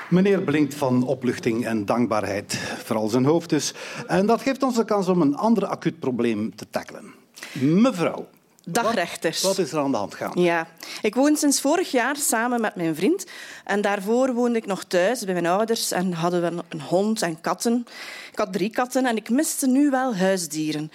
Meneer 0.09 0.43
blinkt 0.43 0.75
van 0.75 1.03
opluchting 1.03 1.67
en 1.67 1.85
dankbaarheid, 1.85 2.55
vooral 2.85 3.09
zijn 3.09 3.25
hoofd 3.25 3.49
dus. 3.49 3.75
En 4.07 4.27
dat 4.27 4.43
geeft 4.43 4.63
ons 4.63 4.77
de 4.77 4.85
kans 4.85 5.09
om 5.09 5.21
een 5.21 5.37
ander 5.37 5.67
acuut 5.67 5.99
probleem 5.99 6.55
te 6.55 6.67
tackelen. 6.71 7.15
Mevrouw, 7.53 8.27
Dag 8.69 8.95
rechters. 8.95 9.43
Wat 9.43 9.59
is 9.59 9.73
er 9.73 9.79
aan 9.79 9.91
de 9.91 9.97
hand 9.97 10.15
gaan? 10.15 10.43
Ja, 10.43 10.69
ik 11.03 11.15
woon 11.15 11.37
sinds 11.37 11.61
vorig 11.61 11.91
jaar 11.91 12.17
samen 12.17 12.61
met 12.61 12.75
mijn 12.77 12.95
vriend. 12.95 13.27
En 13.65 13.81
daarvoor 13.81 14.33
woonde 14.33 14.59
ik 14.59 14.67
nog 14.67 14.85
thuis 14.85 15.25
bij 15.25 15.33
mijn 15.35 15.47
ouders 15.47 15.91
en 15.91 16.13
hadden 16.13 16.43
we 16.43 16.63
een 16.69 16.81
hond 16.81 17.23
en 17.23 17.41
katten. 17.41 17.87
Ik 18.33 18.39
had 18.39 18.53
drie 18.53 18.71
katten 18.71 19.07
en 19.07 19.17
ik 19.17 19.31
miste 19.31 19.67
nu 19.67 19.91
wel 19.91 20.17
huisdieren. 20.17 20.91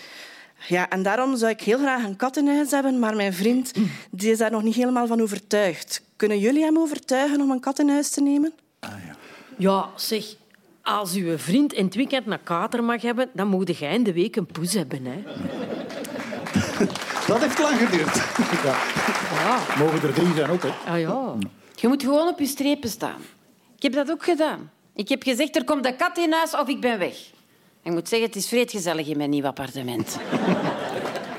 Ja, 0.68 0.90
en 0.90 1.04
daarom 1.04 1.38
zou 1.38 1.52
ik 1.52 1.62
heel 1.62 1.78
graag 1.78 2.04
een 2.04 2.16
kat 2.16 2.38
in 2.38 2.48
huis 2.48 2.72
hebben, 2.72 3.00
maar 3.00 3.16
mijn 3.16 3.34
vriend 3.34 3.72
die 4.12 4.32
is 4.32 4.38
daar 4.38 4.52
nog 4.52 4.64
niet 4.64 4.76
helemaal 4.76 5.08
van 5.08 5.22
overtuigd. 5.22 6.02
Kunnen 6.16 6.40
jullie 6.40 6.64
hem 6.64 6.78
overtuigen 6.78 7.42
om 7.42 7.52
een 7.52 7.60
kat 7.60 7.80
in 7.80 7.90
huis 7.90 8.10
te 8.10 8.22
nemen? 8.22 8.54
Ja, 9.58 9.90
zeg, 9.96 10.26
als 10.82 11.14
uw 11.14 11.38
vriend 11.38 11.74
in 11.74 11.86
het 11.86 11.96
weekend 11.96 12.28
een 12.28 12.44
kater 12.44 12.84
mag 12.84 13.02
hebben, 13.02 13.30
dan 13.34 13.48
moet 13.48 13.78
jij 13.78 13.94
in 13.94 14.04
de 14.04 14.14
week 14.14 14.36
een 14.36 14.46
poes 14.46 14.74
hebben. 14.74 15.06
Hè. 15.06 15.24
Dat 17.28 17.40
heeft 17.40 17.60
lang 17.60 17.78
geduurd. 17.78 18.16
Ja. 19.42 19.60
Mogen 19.78 20.02
er 20.08 20.14
drie 20.14 20.34
zijn 20.34 20.50
ook, 20.50 20.64
hè? 20.64 20.70
Ah, 20.92 21.00
ja. 21.00 21.34
Je 21.76 21.88
moet 21.88 22.04
gewoon 22.04 22.28
op 22.28 22.40
je 22.40 22.46
strepen 22.46 22.90
staan. 22.90 23.22
Ik 23.76 23.82
heb 23.84 23.94
dat 23.94 24.12
ook 24.12 24.24
gedaan. 24.24 24.72
Ik 24.96 25.10
heb 25.10 25.24
gezegd, 25.24 25.56
er 25.56 25.64
komt 25.64 25.86
een 25.86 25.96
kat 25.96 26.18
in 26.18 26.32
huis 26.32 26.56
of 26.56 26.68
ik 26.68 26.82
ben 26.82 27.00
weg. 27.00 27.16
Ik 27.84 27.92
moet 27.92 28.10
zeggen, 28.10 28.28
het 28.28 28.38
is 28.38 28.48
vreedgezellig 28.48 29.08
in 29.08 29.18
mijn 29.18 29.30
nieuw 29.30 29.46
appartement. 29.46 30.18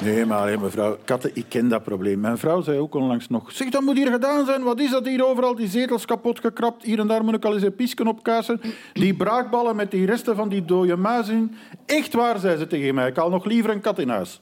Nee, 0.05 0.27
maar 0.27 0.61
mevrouw, 0.61 0.99
katten, 1.05 1.31
ik 1.35 1.45
ken 1.49 1.69
dat 1.69 1.83
probleem. 1.83 2.21
Mijn 2.21 2.39
vrouw 2.39 2.61
zei 2.61 2.79
ook 2.79 2.95
onlangs 2.95 3.29
nog... 3.29 3.53
Zeg, 3.53 3.69
dat 3.69 3.83
moet 3.83 3.97
hier 3.97 4.11
gedaan 4.11 4.47
zijn. 4.47 4.63
Wat 4.63 4.81
is 4.81 4.91
dat 4.91 5.07
hier 5.07 5.27
overal? 5.27 5.55
Die 5.55 5.69
zetels 5.69 6.05
kapot 6.05 6.41
gekrapt. 6.41 6.83
Hier 6.83 6.99
en 6.99 7.07
daar 7.07 7.25
moet 7.25 7.35
ik 7.35 7.45
al 7.45 7.55
eens 7.55 7.63
een 7.63 7.75
piesken 7.75 8.07
opkassen. 8.07 8.61
Die 8.93 9.15
braakballen 9.15 9.77
met 9.77 9.91
die 9.91 10.07
resten 10.07 10.37
van 10.37 10.49
die 10.49 10.65
dode 10.65 10.97
muis 10.97 11.29
in. 11.29 11.57
Echt 11.87 12.13
waar, 12.13 12.39
zei 12.39 12.59
ze 12.59 12.67
tegen 12.67 12.95
mij. 12.95 13.09
Ik 13.09 13.17
haal 13.17 13.31
nog 13.31 13.45
liever 13.45 13.71
een 13.71 13.81
kat 13.81 13.99
in 13.99 14.09
huis. 14.09 14.41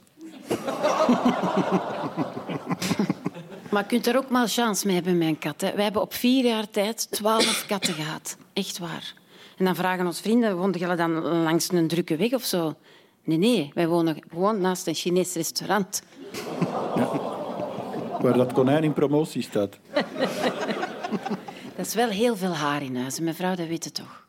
Maar 3.70 3.82
je 3.82 3.88
kunt 3.88 4.06
er 4.06 4.16
ook 4.16 4.28
maar 4.28 4.48
chance 4.48 4.86
mee 4.86 4.94
hebben 4.94 5.18
met 5.18 5.28
een 5.28 5.38
kat. 5.38 5.60
Hè. 5.60 5.74
Wij 5.74 5.84
hebben 5.84 6.02
op 6.02 6.14
vier 6.14 6.44
jaar 6.44 6.70
tijd 6.70 7.10
twaalf 7.10 7.64
katten 7.66 7.94
gehad. 7.94 8.36
Echt 8.52 8.78
waar. 8.78 9.14
En 9.56 9.64
dan 9.64 9.74
vragen 9.74 10.06
ons 10.06 10.20
vrienden, 10.20 10.56
wonen 10.56 10.78
jullie 10.78 10.96
dan 10.96 11.12
langs 11.42 11.72
een 11.72 11.88
drukke 11.88 12.16
weg 12.16 12.32
of 12.32 12.44
zo? 12.44 12.74
Nee, 13.24 13.38
nee, 13.38 13.70
wij 13.74 13.88
wonen 13.88 14.16
gewoon 14.30 14.60
naast 14.60 14.86
een 14.86 14.94
Chinees 14.94 15.34
restaurant. 15.34 16.02
Waar 18.22 18.36
dat 18.36 18.52
konijn 18.52 18.84
in 18.84 18.92
promotie 18.92 19.42
staat. 19.42 19.78
Dat 21.76 21.86
is 21.88 21.94
wel 21.94 22.08
heel 22.08 22.36
veel 22.36 22.54
haar 22.54 22.82
in 22.82 22.96
huis. 22.96 23.20
Mevrouw, 23.20 23.54
dat 23.54 23.66
weet 23.66 23.84
het 23.84 23.94
toch? 23.94 24.26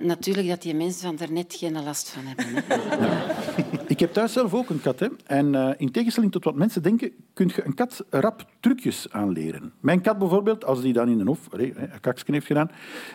Natuurlijk 0.00 0.48
dat 0.48 0.62
die 0.62 0.74
mensen 0.74 1.00
van 1.00 1.16
daarnet 1.16 1.54
geen 1.58 1.82
last 1.84 2.08
van 2.10 2.22
hebben. 2.26 2.64
Ik 3.88 4.00
heb 4.00 4.12
thuis 4.12 4.32
zelf 4.32 4.54
ook 4.54 4.70
een 4.70 4.80
kat. 4.80 5.00
Hè. 5.00 5.06
En 5.26 5.54
eh, 5.54 5.70
in 5.76 5.90
tegenstelling 5.90 6.32
tot 6.32 6.44
wat 6.44 6.54
mensen 6.54 6.82
denken, 6.82 7.10
kun 7.32 7.50
je 7.54 7.66
een 7.66 7.74
kat 7.74 8.04
rap 8.10 8.46
trucjes 8.60 9.06
aanleren. 9.10 9.72
Mijn 9.80 10.00
kat 10.00 10.18
bijvoorbeeld, 10.18 10.64
als 10.64 10.80
die 10.80 10.92
dan 10.92 11.08
in 11.08 11.20
een 11.20 11.26
hof 11.26 11.48
allee, 11.52 11.72
een 11.76 12.00
kaksken 12.00 12.32
heeft 12.32 12.46
gedaan, 12.46 12.70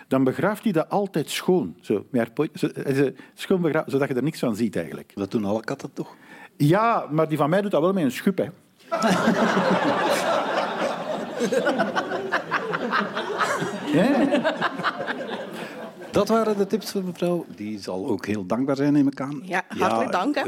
dan 0.08 0.24
begraaft 0.24 0.64
hij 0.64 0.72
dat 0.72 0.90
altijd 0.90 1.30
schoon. 1.30 1.76
Zo, 1.82 2.06
met 2.10 2.32
haar 2.36 2.48
zo, 2.54 2.68
eh, 2.68 3.08
schoon 3.34 3.62
begraven, 3.62 3.92
zodat 3.92 4.08
je 4.08 4.14
er 4.14 4.24
niks 4.24 4.40
van 4.40 4.56
ziet 4.56 4.76
eigenlijk. 4.76 5.12
Dat 5.16 5.32
doen 5.32 5.46
alle 5.46 5.64
katten 5.64 5.94
toch? 5.94 6.16
Ja, 6.58 7.06
maar 7.12 7.28
die 7.28 7.38
van 7.38 7.50
mij 7.50 7.62
doet 7.62 7.72
dat 7.72 7.82
wel 7.82 7.94
met 7.94 8.04
een 8.04 8.12
schub. 8.12 8.38
Hè. 8.38 8.48
Dat 16.12 16.28
waren 16.28 16.58
de 16.58 16.68
tips 16.68 16.92
van 16.92 17.06
mevrouw. 17.06 17.46
Die 17.56 17.80
zal 17.80 18.08
ook 18.08 18.26
heel 18.26 18.46
dankbaar 18.46 18.76
zijn, 18.76 18.94
neem 18.94 19.08
ik 19.08 19.22
aan. 19.22 19.42
Ja, 19.44 19.64
hartelijk 19.68 20.12
dank, 20.12 20.36
hè. 20.36 20.42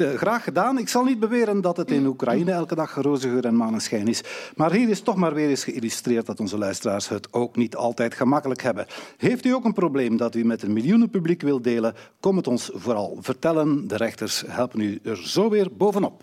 eh. 0.00 0.12
Eh, 0.12 0.18
Graag 0.18 0.44
gedaan. 0.44 0.78
Ik 0.78 0.88
zal 0.88 1.04
niet 1.04 1.20
beweren 1.20 1.60
dat 1.60 1.76
het 1.76 1.90
in 1.90 2.06
Oekraïne 2.06 2.52
elke 2.52 2.74
dag 2.74 2.94
roze 2.94 3.28
geur 3.28 3.44
en 3.44 3.56
maneschijn 3.56 4.08
is. 4.08 4.22
Maar 4.56 4.72
hier 4.72 4.88
is 4.88 5.00
toch 5.00 5.16
maar 5.16 5.34
weer 5.34 5.48
eens 5.48 5.64
geïllustreerd 5.64 6.26
dat 6.26 6.40
onze 6.40 6.58
luisteraars 6.58 7.08
het 7.08 7.32
ook 7.32 7.56
niet 7.56 7.76
altijd 7.76 8.14
gemakkelijk 8.14 8.62
hebben. 8.62 8.86
Heeft 9.16 9.44
u 9.44 9.50
ook 9.54 9.64
een 9.64 9.72
probleem 9.72 10.16
dat 10.16 10.34
u 10.34 10.44
met 10.44 10.62
een 10.62 10.72
miljoenenpubliek 10.72 11.42
wilt 11.42 11.64
delen? 11.64 11.94
Kom 12.20 12.36
het 12.36 12.46
ons 12.46 12.70
vooral 12.74 13.18
vertellen. 13.20 13.88
De 13.88 13.96
rechters 13.96 14.44
helpen 14.46 14.80
u 14.80 14.98
er 15.02 15.16
zo 15.16 15.50
weer 15.50 15.68
bovenop. 15.76 16.22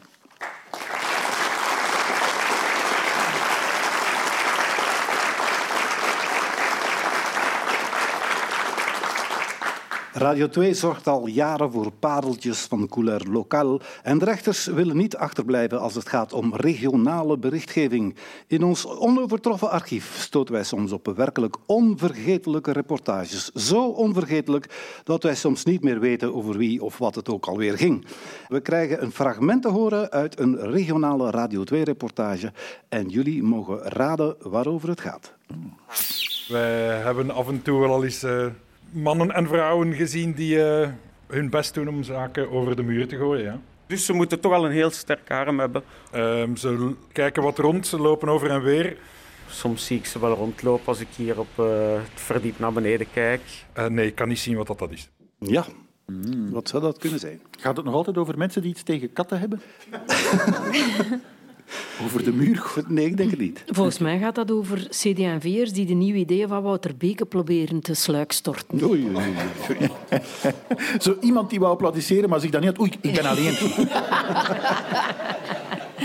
Radio 10.17 10.49
2 10.49 10.73
zorgt 10.73 11.07
al 11.07 11.27
jaren 11.27 11.71
voor 11.71 11.91
pareltjes 11.91 12.59
van 12.59 12.87
couleur 12.87 13.21
lokaal. 13.29 13.79
En 14.03 14.17
de 14.17 14.25
rechters 14.25 14.65
willen 14.65 14.97
niet 14.97 15.15
achterblijven 15.15 15.79
als 15.79 15.95
het 15.95 16.09
gaat 16.09 16.33
om 16.33 16.55
regionale 16.55 17.37
berichtgeving. 17.37 18.15
In 18.47 18.63
ons 18.63 18.85
onovertroffen 18.85 19.69
archief 19.69 20.15
stoten 20.19 20.53
wij 20.53 20.63
soms 20.63 20.91
op 20.91 21.13
werkelijk 21.15 21.55
onvergetelijke 21.65 22.71
reportages. 22.71 23.51
Zo 23.51 23.85
onvergetelijk 23.85 25.01
dat 25.03 25.23
wij 25.23 25.35
soms 25.35 25.63
niet 25.63 25.83
meer 25.83 25.99
weten 25.99 26.35
over 26.35 26.57
wie 26.57 26.83
of 26.83 26.97
wat 26.97 27.15
het 27.15 27.29
ook 27.29 27.45
alweer 27.45 27.77
ging. 27.77 28.05
We 28.47 28.59
krijgen 28.59 29.03
een 29.03 29.11
fragment 29.11 29.61
te 29.61 29.69
horen 29.69 30.11
uit 30.11 30.39
een 30.39 30.59
regionale 30.59 31.31
Radio 31.31 31.63
2-reportage. 31.63 32.51
En 32.89 33.07
jullie 33.07 33.43
mogen 33.43 33.79
raden 33.79 34.35
waarover 34.39 34.89
het 34.89 35.01
gaat. 35.01 35.33
Wij 36.47 36.97
hebben 36.97 37.31
af 37.31 37.47
en 37.47 37.61
toe 37.61 37.79
wel 37.79 37.91
al 37.91 38.03
eens 38.03 38.23
eh, 38.23 38.45
mannen 38.91 39.31
en 39.31 39.47
vrouwen 39.47 39.93
gezien 39.93 40.33
die 40.33 40.63
eh, 40.63 40.89
hun 41.27 41.49
best 41.49 41.73
doen 41.73 41.87
om 41.87 42.03
zaken 42.03 42.51
over 42.51 42.75
de 42.75 42.83
muur 42.83 43.07
te 43.07 43.17
gooien. 43.17 43.43
Ja. 43.43 43.59
Dus 43.87 44.05
ze 44.05 44.13
moeten 44.13 44.39
toch 44.39 44.51
wel 44.51 44.65
een 44.65 44.71
heel 44.71 44.89
sterk 44.89 45.31
arm 45.31 45.59
hebben. 45.59 45.83
Ehm, 46.11 46.55
ze 46.55 46.93
kijken 47.11 47.43
wat 47.43 47.57
rond, 47.57 47.87
ze 47.87 47.99
lopen 47.99 48.29
over 48.29 48.49
en 48.49 48.63
weer. 48.63 48.97
Soms 49.49 49.85
zie 49.85 49.97
ik 49.97 50.05
ze 50.05 50.19
wel 50.19 50.35
rondlopen 50.35 50.87
als 50.87 50.99
ik 50.99 51.07
hier 51.15 51.39
op 51.39 51.47
eh, 51.55 51.93
het 51.93 52.21
verdiep 52.21 52.59
naar 52.59 52.73
beneden 52.73 53.07
kijk. 53.13 53.41
Eh, 53.73 53.85
nee, 53.85 54.07
ik 54.07 54.15
kan 54.15 54.27
niet 54.27 54.39
zien 54.39 54.57
wat 54.57 54.67
dat, 54.67 54.79
dat 54.79 54.91
is. 54.91 55.09
Ja, 55.39 55.65
wat 56.49 56.69
zou 56.69 56.83
dat 56.83 56.97
kunnen 56.97 57.19
zijn? 57.19 57.41
Gaat 57.59 57.75
het 57.75 57.85
nog 57.85 57.93
altijd 57.93 58.17
over 58.17 58.37
mensen 58.37 58.61
die 58.61 58.71
iets 58.71 58.83
tegen 58.83 59.13
katten 59.13 59.39
hebben? 59.39 59.61
over 62.03 62.23
de 62.23 62.33
muur? 62.33 62.73
Nee, 62.87 63.05
ik 63.05 63.17
denk 63.17 63.29
het 63.29 63.39
niet. 63.39 63.63
Volgens 63.65 63.97
mij 63.97 64.19
gaat 64.19 64.35
dat 64.35 64.51
over 64.51 64.87
CD&V'ers 64.89 65.73
die 65.73 65.85
de 65.85 65.93
nieuwe 65.93 66.19
ideeën 66.19 66.47
van 66.47 66.63
Wouter 66.63 66.97
Beke 66.97 67.25
proberen 67.25 67.79
te 67.79 67.93
sluikstorten. 67.93 68.83
Oei, 68.83 69.07
oei, 69.15 69.15
oei. 69.15 69.89
Zo 70.99 71.17
iemand 71.21 71.49
die 71.49 71.59
wou 71.59 71.71
applaudisseren, 71.71 72.29
maar 72.29 72.39
zich 72.39 72.49
dan 72.49 72.61
niet 72.61 72.69
had... 72.69 72.79
Oei, 72.79 72.91
ik 73.01 73.13
ben 73.13 73.25
alleen. 73.25 73.53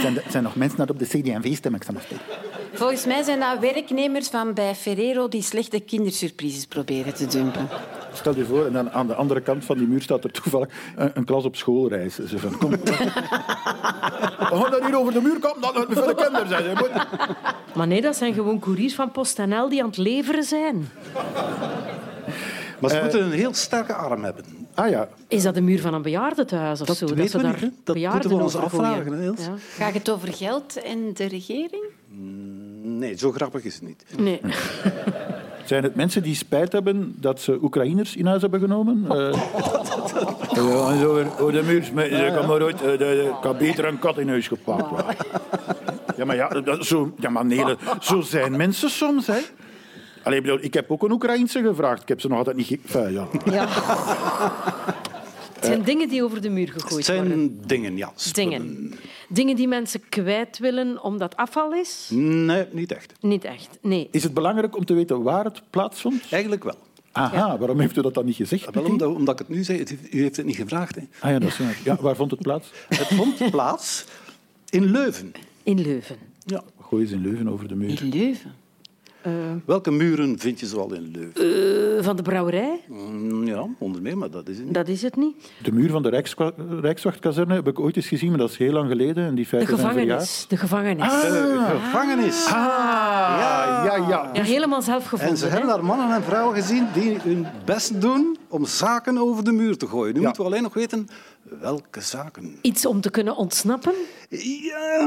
zijn, 0.03 0.17
er 0.17 0.31
zijn 0.31 0.43
nog 0.43 0.57
mensen 0.57 0.79
dat 0.79 0.91
op 0.91 0.99
de 0.99 1.07
CD&V 1.07 1.57
stemmen? 1.57 1.81
Ik. 1.81 1.89
Volgens 2.83 3.07
mij 3.07 3.23
zijn 3.23 3.41
dat 3.41 3.59
werknemers 3.59 4.29
van 4.29 4.55
bij 4.55 4.75
Ferrero 4.75 5.29
die 5.29 5.43
slechte 5.43 5.81
kindersurprises 5.81 6.67
proberen 6.67 7.15
te 7.15 7.27
dumpen. 7.27 7.69
Stel 8.13 8.37
je 8.37 8.45
voor, 8.45 8.67
en 8.67 8.73
dan 8.73 8.91
aan 8.91 9.07
de 9.07 9.15
andere 9.15 9.41
kant 9.41 9.65
van 9.65 9.79
die 9.79 9.87
muur 9.87 10.03
staat 10.03 10.25
er 10.25 10.31
toevallig 10.31 10.69
een, 10.97 11.11
een 11.15 11.25
klas 11.25 11.45
op 11.45 11.57
schoolreis. 11.57 12.15
Ze 12.15 12.39
van, 12.39 12.59
kom. 12.59 12.71
We 12.71 12.79
gaan 14.51 14.71
dan 14.71 14.85
hier 14.87 14.99
over 14.99 15.13
de 15.13 15.21
muur 15.21 15.39
komen, 15.39 15.61
dat 15.61 15.75
het 15.75 15.99
voor 15.99 16.07
de 16.07 16.15
kinderen 16.15 16.49
zijn. 16.49 16.77
Moet- 16.77 16.91
Maar 17.75 17.87
nee, 17.87 18.01
dat 18.01 18.17
zijn 18.17 18.35
gewoon 18.35 18.59
couriers 18.59 18.95
van 18.95 19.11
PostNL 19.11 19.69
die 19.69 19.81
aan 19.83 19.89
het 19.89 19.97
leveren 19.97 20.45
zijn. 20.45 20.89
Maar 22.79 22.91
ze 22.91 22.99
moeten 23.03 23.23
een 23.25 23.33
heel 23.33 23.55
sterke 23.55 23.93
arm 23.95 24.25
hebben. 24.25 24.45
Ah 24.75 24.89
ja, 24.91 25.09
Is 25.29 25.43
dat 25.43 25.55
de 25.55 25.61
muur 25.61 25.81
van 25.81 25.95
een 25.95 26.03
bejaardentehuis 26.03 26.81
of 26.81 26.87
Dat 26.87 26.97
zo? 26.97 27.07
weten 27.07 27.29
ze 27.29 27.37
we 27.37 27.43
daar 27.43 27.59
niet. 27.63 27.73
Dat 27.85 27.95
bejaarden 27.95 28.21
moeten 28.31 28.39
we 28.39 28.45
ons 28.45 28.57
afvragen. 28.57 29.23
Ja. 29.23 29.33
Gaat 29.77 29.95
het 29.95 30.11
over 30.11 30.33
geld 30.33 30.83
en 30.83 31.11
de 31.15 31.25
regering? 31.27 31.83
Nee, 32.83 33.19
zo 33.19 33.33
grappig 33.33 33.65
is 33.65 33.75
het 33.75 33.83
niet. 33.83 34.05
Nee. 34.19 34.41
zijn 35.65 35.83
het 35.83 35.95
mensen 35.95 36.23
die 36.23 36.35
spijt 36.35 36.73
hebben 36.73 37.15
dat 37.17 37.41
ze 37.41 37.59
Oekraïners 37.63 38.17
in 38.17 38.27
huis 38.27 38.43
hebben 38.43 38.61
genomen? 38.61 39.05
Eh, 39.09 39.17
ja, 40.55 40.91
en 40.91 40.99
zo 41.01 41.15
weer 41.15 41.27
over 41.41 41.53
de 41.53 41.63
muur. 41.63 41.85
Ze 41.85 42.33
kan 42.35 42.47
maar 42.47 42.63
ooit, 42.63 42.83
eh, 42.83 42.91
de- 42.91 42.97
de- 42.99 43.33
ik 43.39 43.45
had 43.45 43.59
beter 43.59 43.85
een 43.85 43.99
kat 43.99 44.19
in 44.19 44.29
huis 44.29 44.49
gepakt. 44.49 44.89
worden. 44.89 45.07
Ja, 46.17 46.25
maar, 46.25 46.37
ja, 46.37 46.49
dat, 46.49 46.85
zo, 46.87 47.15
ja, 47.19 47.31
maar 47.31 47.45
nee, 47.47 47.65
dat- 47.65 47.79
zo 48.01 48.21
zijn 48.21 48.57
mensen 48.57 48.91
soms. 48.91 49.27
Hè. 49.27 49.39
Allee, 50.23 50.39
ik, 50.39 50.45
bedoel, 50.45 50.59
ik 50.65 50.75
heb 50.75 50.91
ook 50.91 51.03
een 51.03 51.11
Oekraïense 51.13 51.63
gevraagd. 51.63 52.03
Ik 52.03 52.09
heb 52.09 52.21
ze 52.21 52.29
nog 52.29 52.39
altijd 52.39 52.57
niet... 52.57 52.67
Ge... 52.67 52.79
Enfin, 52.85 53.13
ja. 53.13 53.27
Ja. 53.45 53.67
Het 55.63 55.71
zijn 55.73 55.83
dingen 55.85 56.09
die 56.09 56.23
over 56.25 56.41
de 56.43 56.51
muur 56.51 56.69
gegooid 56.69 56.93
Het 56.95 57.05
zijn 57.05 57.19
worden. 57.29 57.61
dingen, 57.67 57.97
ja. 57.97 58.13
spullen. 58.15 58.51
Dingen. 58.51 58.93
Dingen 59.29 59.57
die 59.57 59.69
mensen 59.69 60.01
kwijt 60.09 60.59
willen 60.59 61.03
omdat 61.03 61.37
afval 61.37 61.73
is? 61.75 62.09
Nee, 62.13 62.65
niet 62.71 62.93
echt. 62.93 63.13
Niet 63.21 63.45
echt. 63.45 63.79
Nee. 63.81 64.09
Is 64.11 64.23
het 64.23 64.35
belangrijk 64.35 64.77
om 64.77 64.85
te 64.85 64.95
weten 64.95 65.23
waar 65.23 65.45
het 65.45 65.63
plaatsvond? 65.71 66.23
Eigenlijk 66.31 66.65
wel. 66.65 66.75
Aha, 67.13 67.59
waarom 67.59 67.81
heeft 67.81 67.97
u 67.97 68.03
dat 68.03 68.15
dan 68.15 68.25
niet 68.25 68.37
gezegd? 68.37 68.75
Wel, 68.75 68.85
omdat, 68.85 69.15
omdat 69.15 69.41
ik 69.41 69.47
het 69.47 69.57
nu 69.57 69.65
zei, 69.65 69.79
het 69.79 69.89
heeft- 69.89 70.15
u 70.15 70.21
heeft 70.23 70.37
het 70.37 70.47
niet 70.47 70.57
gevraagd. 70.57 70.95
Hè. 70.95 71.03
Ah 71.21 71.31
ja, 71.31 71.39
dat 71.39 71.49
is 71.49 71.59
waar. 71.59 71.79
Ja, 71.85 71.97
waar 72.01 72.17
vond 72.17 72.31
het 72.31 72.41
plaats? 72.43 72.71
Het 72.89 73.07
vond 73.07 73.51
plaats 73.51 74.05
in 74.71 74.85
Leuven. 74.91 75.33
In 75.63 75.81
Leuven. 75.81 76.17
Gooi 76.81 77.03
eens 77.03 77.13
in 77.13 77.21
Leuven 77.23 77.49
over 77.49 77.69
de 77.69 77.75
muur. 77.75 78.03
In 78.03 78.09
Leuven. 78.09 78.55
Welke 79.65 79.91
muren 79.91 80.39
vind 80.39 80.61
je 80.61 80.67
zoal 80.67 80.93
in 80.95 81.11
Leuven? 81.11 81.45
Van 82.03 82.17
de 82.17 82.23
brouwerij? 82.23 82.81
Mm, 82.89 83.47
Ja, 83.47 83.67
onder 83.79 84.03
meer, 84.03 84.19
maar 84.19 84.31
dat 84.31 84.49
is 84.49 84.57
het 84.57 84.65
niet. 84.65 84.75
Dat 84.75 84.89
is 84.89 85.03
het 85.03 85.17
niet. 85.17 85.51
De 85.63 85.73
muur 85.73 85.91
van 85.91 86.03
de 86.03 86.23
Rijkswachtkazerne 86.81 87.55
heb 87.55 87.69
ik 87.69 87.81
ooit 87.81 87.97
eens 87.97 88.07
gezien, 88.09 88.29
maar 88.29 88.39
dat 88.39 88.51
is 88.51 88.57
heel 88.57 88.73
lang 88.73 88.89
geleden. 88.89 89.27
En 89.27 89.35
die 89.35 89.47
De 89.51 89.67
gevangenis. 89.67 90.45
De 90.49 90.57
gevangenis. 90.57 91.07
De 91.21 91.79
gevangenis. 91.85 92.47
Ah, 92.47 92.53
ja, 93.87 93.97
ja. 94.09 94.31
Ja, 94.33 94.43
helemaal 94.43 94.83
zelf 94.83 95.03
gevonden. 95.05 95.29
En 95.29 95.37
ze 95.37 95.45
hè? 95.45 95.51
hebben 95.51 95.69
daar 95.69 95.85
mannen 95.85 96.11
en 96.17 96.23
vrouwen 96.23 96.55
gezien 96.55 96.87
die 96.95 97.19
hun 97.23 97.47
best 97.65 98.01
doen 98.01 98.37
om 98.49 98.65
zaken 98.65 99.19
over 99.19 99.45
de 99.45 99.53
muur 99.53 99.77
te 99.77 99.87
gooien. 99.87 100.15
Nu 100.15 100.19
Ja. 100.21 100.25
moeten 100.27 100.43
we 100.45 100.49
alleen 100.51 100.63
nog 100.63 100.75
weten 100.75 101.09
welke 101.61 102.01
zaken. 102.01 102.57
Iets 102.61 102.87
om 102.87 103.01
te 103.01 103.11
kunnen 103.11 103.37
ontsnappen. 103.37 103.93
Ja, 104.29 104.99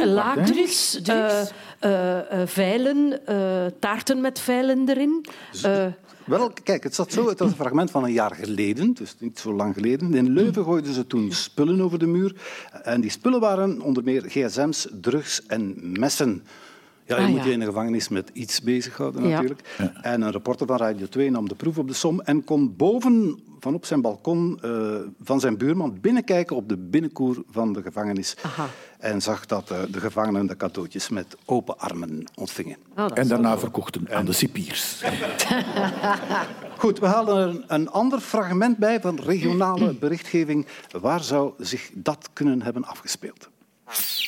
Eh, 0.00 0.04
Laadrugs, 0.06 1.02
eh, 1.02 1.40
eh, 1.80 2.18
eh, 2.42 2.48
veilen, 2.48 3.26
eh, 3.26 3.36
taarten 3.80 4.20
met 4.20 4.38
veilen 4.40 4.88
erin. 4.88 5.24
Wel, 6.26 6.50
kijk, 6.62 6.82
het 6.82 6.94
zat 6.94 7.12
zo. 7.12 7.28
Het 7.28 7.38
was 7.38 7.48
een 7.50 7.56
fragment 7.56 7.90
van 7.90 8.04
een 8.04 8.12
jaar 8.12 8.34
geleden, 8.34 8.92
dus 8.94 9.14
niet 9.18 9.38
zo 9.38 9.52
lang 9.54 9.74
geleden. 9.74 10.14
In 10.14 10.32
Leuven 10.32 10.64
gooiden 10.64 10.92
ze 10.94 11.06
toen 11.06 11.32
spullen 11.32 11.80
over 11.80 11.98
de 11.98 12.06
muur. 12.06 12.34
En 12.82 13.00
die 13.00 13.10
spullen 13.10 13.40
waren 13.40 13.80
onder 13.80 14.04
meer 14.04 14.22
gsm's, 14.28 14.88
drugs 15.00 15.46
en 15.46 15.74
messen. 16.00 16.42
Ja, 17.06 17.16
je 17.16 17.22
Ah, 17.22 17.28
moet 17.28 17.38
ja. 17.38 17.44
je 17.44 17.52
in 17.52 17.58
de 17.58 17.64
gevangenis 17.64 18.08
met 18.08 18.30
iets 18.32 18.60
bezighouden 18.62 19.22
Ja. 19.22 19.28
natuurlijk. 19.28 19.60
En 20.02 20.22
een 20.22 20.30
reporter 20.30 20.66
van 20.66 20.76
Radio 20.76 21.06
2 21.06 21.30
nam 21.30 21.48
de 21.48 21.54
proef 21.54 21.78
op 21.78 21.88
de 21.88 21.94
som 21.94 22.20
en 22.20 22.44
kon 22.44 22.74
boven 22.76 23.38
van 23.64 23.74
op 23.74 23.84
zijn 23.84 24.00
balkon 24.00 24.58
eh, 24.62 24.70
van 25.22 25.40
zijn 25.40 25.56
buurman 25.56 26.00
binnenkijken 26.00 26.56
op 26.56 26.68
de 26.68 26.76
binnenkoer 26.76 27.42
van 27.50 27.72
de 27.72 27.82
gevangenis. 27.82 28.36
Aha. 28.42 28.66
En 28.98 29.22
zag 29.22 29.46
dat 29.46 29.70
eh, 29.70 29.78
de 29.90 30.00
gevangenen 30.00 30.46
de 30.46 30.56
cadeautjes 30.56 31.08
met 31.08 31.36
open 31.44 31.78
armen 31.78 32.24
ontvingen. 32.34 32.76
oh, 32.96 33.06
En 33.14 33.28
daarna 33.28 33.58
verkochten 33.58 34.06
aan 34.10 34.24
de 34.24 34.32
cipiers. 34.32 35.04
Goed, 36.82 36.98
we 36.98 37.06
halen 37.06 37.36
er 37.36 37.64
een 37.66 37.90
ander 37.90 38.20
fragment 38.20 38.78
bij 38.78 39.00
van 39.00 39.18
regionale 39.18 39.94
berichtgeving. 40.04 40.66
Waar 41.00 41.22
zou 41.22 41.52
zich 41.58 41.90
dat 41.94 42.28
kunnen 42.32 42.62
hebben 42.62 42.84
afgespeeld? 42.84 43.48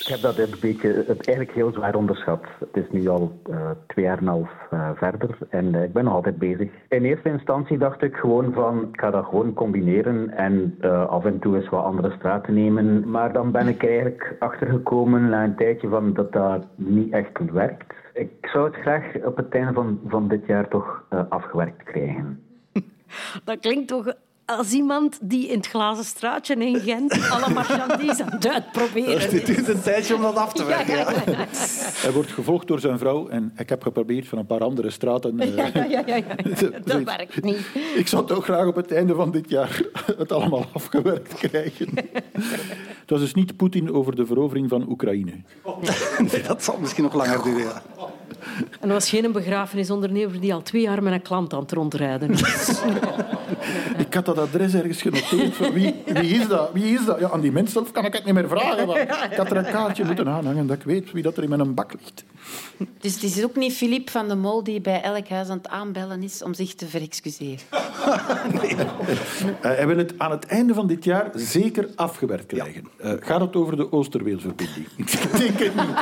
Ik 0.06 0.12
heb 0.12 0.20
dat 0.20 0.38
eigenlijk 0.38 1.52
heel 1.52 1.72
zwaar 1.72 1.94
onderschat. 1.94 2.44
Het 2.58 2.84
is 2.84 2.90
nu 2.90 3.08
al 3.08 3.40
eh, 3.50 3.70
twee 3.86 4.04
jaar 4.04 4.18
en 4.18 4.22
een 4.22 4.28
half 4.28 4.50
eh, 4.70 4.90
verder 4.94 5.38
en 5.48 5.74
eh, 5.74 5.82
ik 5.82 5.92
ben 5.92 6.04
nog 6.04 6.14
altijd 6.14 6.38
bezig. 6.38 6.70
In 6.88 7.04
eerste 7.04 7.28
instantie 7.28 7.78
dacht 7.78 8.02
ik 8.02 8.16
gewoon 8.16 8.52
van, 8.52 8.88
ik 8.92 9.00
ga 9.00 9.10
dat 9.10 9.24
gewoon 9.24 9.52
combineren 9.54 10.30
en 10.30 10.76
af 11.08 11.24
en 11.24 11.38
toe 11.38 11.56
eens 11.56 11.68
wat 11.68 11.84
andere 11.84 12.14
straten 12.16 12.54
nemen. 12.54 13.10
Maar 13.10 13.32
dan 13.32 13.50
ben 13.50 13.68
ik 13.68 13.84
eigenlijk 13.84 14.36
achtergekomen 14.38 15.28
na 15.28 15.44
een 15.44 15.56
tijdje 15.56 15.88
van 15.88 16.12
dat 16.12 16.32
dat 16.32 16.64
niet 16.74 17.12
echt 17.12 17.50
werkt. 17.52 17.94
Ik 18.12 18.30
zou 18.40 18.64
het 18.66 18.76
graag 18.76 19.04
op 19.24 19.36
het 19.36 19.54
einde 19.54 19.72
van, 19.72 20.00
van 20.06 20.28
dit 20.28 20.46
jaar 20.46 20.68
toch 20.68 21.04
afgewerkt 21.28 21.82
krijgen. 21.82 22.42
Dat 23.44 23.60
klinkt 23.60 23.88
toch 23.88 24.14
als 24.46 24.72
iemand 24.72 25.18
die 25.22 25.48
in 25.48 25.56
het 25.56 25.66
glazen 25.66 26.04
straatje 26.04 26.54
in 26.54 26.80
Gent 26.80 27.30
alle 27.30 27.54
marchandies 27.54 28.20
aan 28.20 28.30
het 28.30 28.48
uitproberen 28.48 29.16
is. 29.32 29.44
duurt 29.44 29.68
een 29.68 29.82
tijdje 29.82 30.14
om 30.14 30.22
dat 30.22 30.36
af 30.36 30.52
te 30.52 30.64
werken. 30.64 30.96
Ja, 30.96 31.10
ja, 31.10 31.22
ja. 31.26 31.46
Hij 31.92 32.12
wordt 32.12 32.30
gevolgd 32.30 32.66
door 32.66 32.80
zijn 32.80 32.98
vrouw 32.98 33.28
en 33.28 33.52
ik 33.56 33.68
heb 33.68 33.82
geprobeerd 33.82 34.28
van 34.28 34.38
een 34.38 34.46
paar 34.46 34.60
andere 34.60 34.90
straten... 34.90 35.40
eh, 35.40 35.56
Ja, 35.56 35.70
ja, 35.74 36.02
ja, 36.06 36.16
ja. 36.16 36.24
Dat 36.84 37.02
werkt 37.02 37.42
niet. 37.42 37.58
Ik 37.94 38.08
zou 38.08 38.26
toch 38.26 38.44
graag 38.44 38.66
op 38.66 38.76
het 38.76 38.92
einde 38.92 39.14
van 39.14 39.30
dit 39.30 39.50
jaar 39.50 39.80
het 40.18 40.32
allemaal 40.32 40.64
afgewerkt 40.72 41.34
krijgen. 41.34 41.88
Het 43.00 43.10
was 43.10 43.20
dus 43.20 43.34
niet 43.34 43.56
Poetin 43.56 43.92
over 43.92 44.16
de 44.16 44.26
verovering 44.26 44.68
van 44.68 44.88
Oekraïne. 44.88 45.32
Nee, 46.32 46.42
dat 46.48 46.64
zal 46.64 46.78
misschien 46.80 47.04
nog 47.04 47.14
langer 47.14 47.42
duren. 47.42 47.82
En 48.80 48.88
er 48.88 48.94
was 48.94 49.08
geen 49.08 49.32
begrafenisondernemer 49.32 50.40
die 50.40 50.54
al 50.54 50.62
twee 50.62 50.82
jaar 50.82 51.02
met 51.02 51.12
een 51.12 51.22
klant 51.22 51.52
aan 51.52 51.60
het 51.60 51.72
rondrijden 51.72 52.30
is. 52.30 52.70
Ik 53.98 54.14
had 54.14 54.24
dat 54.24 54.38
adres 54.38 54.74
ergens 54.74 55.02
genoteerd. 55.02 55.54
Van 55.54 55.72
wie, 55.72 55.94
wie 56.06 56.34
is 56.34 56.48
dat? 56.48 56.70
Wie 56.72 56.94
is 56.94 57.04
dat? 57.04 57.18
Ja, 57.18 57.30
aan 57.30 57.40
die 57.40 57.52
mens 57.52 57.72
zelf 57.72 57.92
kan 57.92 58.04
ik 58.04 58.12
het 58.12 58.24
niet 58.24 58.34
meer 58.34 58.48
vragen. 58.48 58.86
Maar 58.86 59.00
ik 59.30 59.36
had 59.36 59.50
er 59.50 59.56
een 59.56 59.64
kaartje 59.72 60.04
moeten 60.04 60.28
aanhangen 60.28 60.66
dat 60.66 60.76
ik 60.76 60.82
weet 60.82 61.12
wie 61.12 61.22
dat 61.22 61.36
er 61.36 61.42
in 61.42 61.48
mijn 61.48 61.74
bak 61.74 61.92
ligt. 61.92 62.24
Dus 63.00 63.14
het 63.14 63.22
is 63.22 63.44
ook 63.44 63.56
niet 63.56 63.72
Philippe 63.72 64.10
van 64.10 64.28
de 64.28 64.34
Mol 64.34 64.64
die 64.64 64.80
bij 64.80 65.02
elk 65.02 65.28
huis 65.28 65.48
aan 65.48 65.56
het 65.56 65.68
aanbellen 65.68 66.22
is 66.22 66.42
om 66.42 66.54
zich 66.54 66.74
te 66.74 66.86
verexcuseren. 66.86 67.64
Eh, 69.60 69.76
hij 69.76 69.86
wil 69.86 69.96
het 69.96 70.14
aan 70.18 70.30
het 70.30 70.46
einde 70.46 70.74
van 70.74 70.86
dit 70.86 71.04
jaar 71.04 71.30
zeker 71.34 71.88
afgewerkt 71.94 72.46
krijgen. 72.46 72.88
Eh, 72.96 73.12
gaat 73.20 73.40
het 73.40 73.56
over 73.56 73.76
de 73.76 73.92
Oosterweelverbinding? 73.92 74.86
Ik 74.96 75.38
denk 75.38 75.58
het 75.58 75.74
niet. 75.74 75.94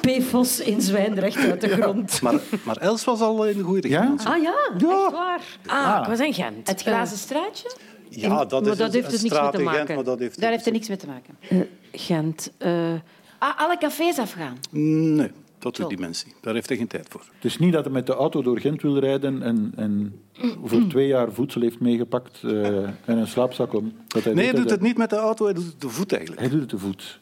PFOS 0.00 0.60
in 0.60 0.80
Zwijndrecht 0.80 1.36
uit 1.36 1.60
de 1.60 1.68
grond. 1.68 2.22
Maar, 2.22 2.40
maar 2.64 2.76
Els 2.76 3.04
was 3.04 3.20
al 3.20 3.46
in 3.46 3.56
de 3.56 3.62
goede 3.62 3.88
richting. 3.88 4.22
Ja? 4.22 4.30
Ah 4.32 4.42
ja, 4.42 4.54
echt 4.72 5.10
waar. 5.12 5.40
Ah, 5.66 5.98
ik 6.02 6.08
was 6.08 6.20
in 6.26 6.34
Gent. 6.34 6.68
Het 6.68 6.82
glazen 6.82 7.16
straatje, 7.18 7.70
Ja, 8.08 8.44
dat 8.44 8.62
Maar 8.62 8.72
is 8.72 8.78
dat 8.78 8.92
heeft 8.92 9.04
een 9.06 9.10
dus 9.12 9.22
niks 9.22 9.34
straat 9.34 9.52
mee 9.56 9.62
te 9.64 9.68
Gent, 9.68 9.78
maken. 9.78 9.94
maar 9.94 10.04
dat 10.04 10.18
heeft 10.18 10.40
daar 10.40 10.50
heeft 10.50 10.66
er 10.66 10.72
niks 10.72 10.88
mee 10.88 10.96
te 10.96 11.06
maken. 11.06 11.36
Eh, 11.48 11.58
Gent. 11.92 12.50
eh, 12.58 12.92
Ah, 13.38 13.58
alle 13.60 13.78
cafés 13.78 14.18
afgaan. 14.18 14.56
Nee, 14.70 15.30
dat 15.58 15.76
doet 15.76 15.88
die 15.88 15.98
mensen 15.98 16.26
niet. 16.28 16.36
Daar 16.40 16.54
heeft 16.54 16.68
hij 16.68 16.76
geen 16.78 16.86
tijd 16.86 17.06
voor. 17.10 17.20
Het 17.34 17.44
is 17.44 17.58
niet 17.58 17.72
dat 17.72 17.84
hij 17.84 17.92
met 17.92 18.06
de 18.06 18.14
auto 18.14 18.42
door 18.42 18.60
Gent 18.60 18.82
wil 18.82 18.98
rijden 18.98 19.42
en, 19.42 19.72
en 19.76 20.20
voor 20.64 20.86
twee 20.88 21.06
jaar 21.06 21.32
voedsel 21.32 21.60
heeft 21.60 21.80
meegepakt 21.80 22.38
eh, 22.44 22.66
en 22.82 22.92
een 23.04 23.26
slaapzak 23.28 23.72
om. 23.74 23.92
Dat 24.06 24.24
hij 24.24 24.32
Nee, 24.34 24.44
hij 24.44 24.52
doet 24.54 24.62
dat 24.62 24.70
het 24.72 24.80
niet 24.80 24.96
met 24.96 25.10
de 25.10 25.16
auto, 25.16 25.44
hij 25.44 25.54
doet 25.54 25.64
het 25.66 25.80
te 25.80 25.88
voet 25.88 26.12
eigenlijk. 26.12 26.40
Hij 26.42 26.50
doet 26.50 26.60
het 26.60 26.68
te 26.68 26.78
voet. 26.78 27.20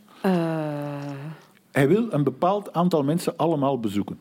Hij 1.78 1.88
wil 1.88 2.06
een 2.10 2.24
bepaald 2.24 2.72
aantal 2.72 3.02
mensen 3.04 3.36
allemaal 3.36 3.80
bezoeken. 3.80 4.18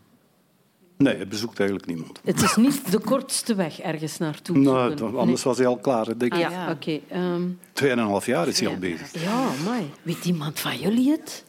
Nee, 0.97 1.15
hij 1.15 1.27
bezoekt 1.27 1.59
eigenlijk 1.59 1.89
niemand. 1.89 2.19
het 2.23 2.41
is 2.41 2.55
niet 2.55 2.91
de 2.91 2.99
kortste 2.99 3.55
weg 3.55 3.79
ergens 3.79 4.17
naartoe. 4.17 4.57
Nou, 4.57 5.17
anders 5.17 5.43
was 5.43 5.57
hij 5.57 5.67
al 5.67 5.77
klaar. 5.77 6.05
Denk 6.05 6.21
ik. 6.21 6.31
Nee. 6.33 6.41
Ja, 6.41 6.77
ehm, 7.09 7.41
Tweeënhalf 7.73 8.25
jaar 8.25 8.47
is 8.47 8.59
hij 8.59 8.69
al 8.69 8.77
bezig. 8.77 9.21
ja, 9.23 9.49
mooi. 9.65 9.89
Weet 10.01 10.25
iemand 10.25 10.59
van 10.59 10.77
jullie 10.77 11.11
het? 11.11 11.45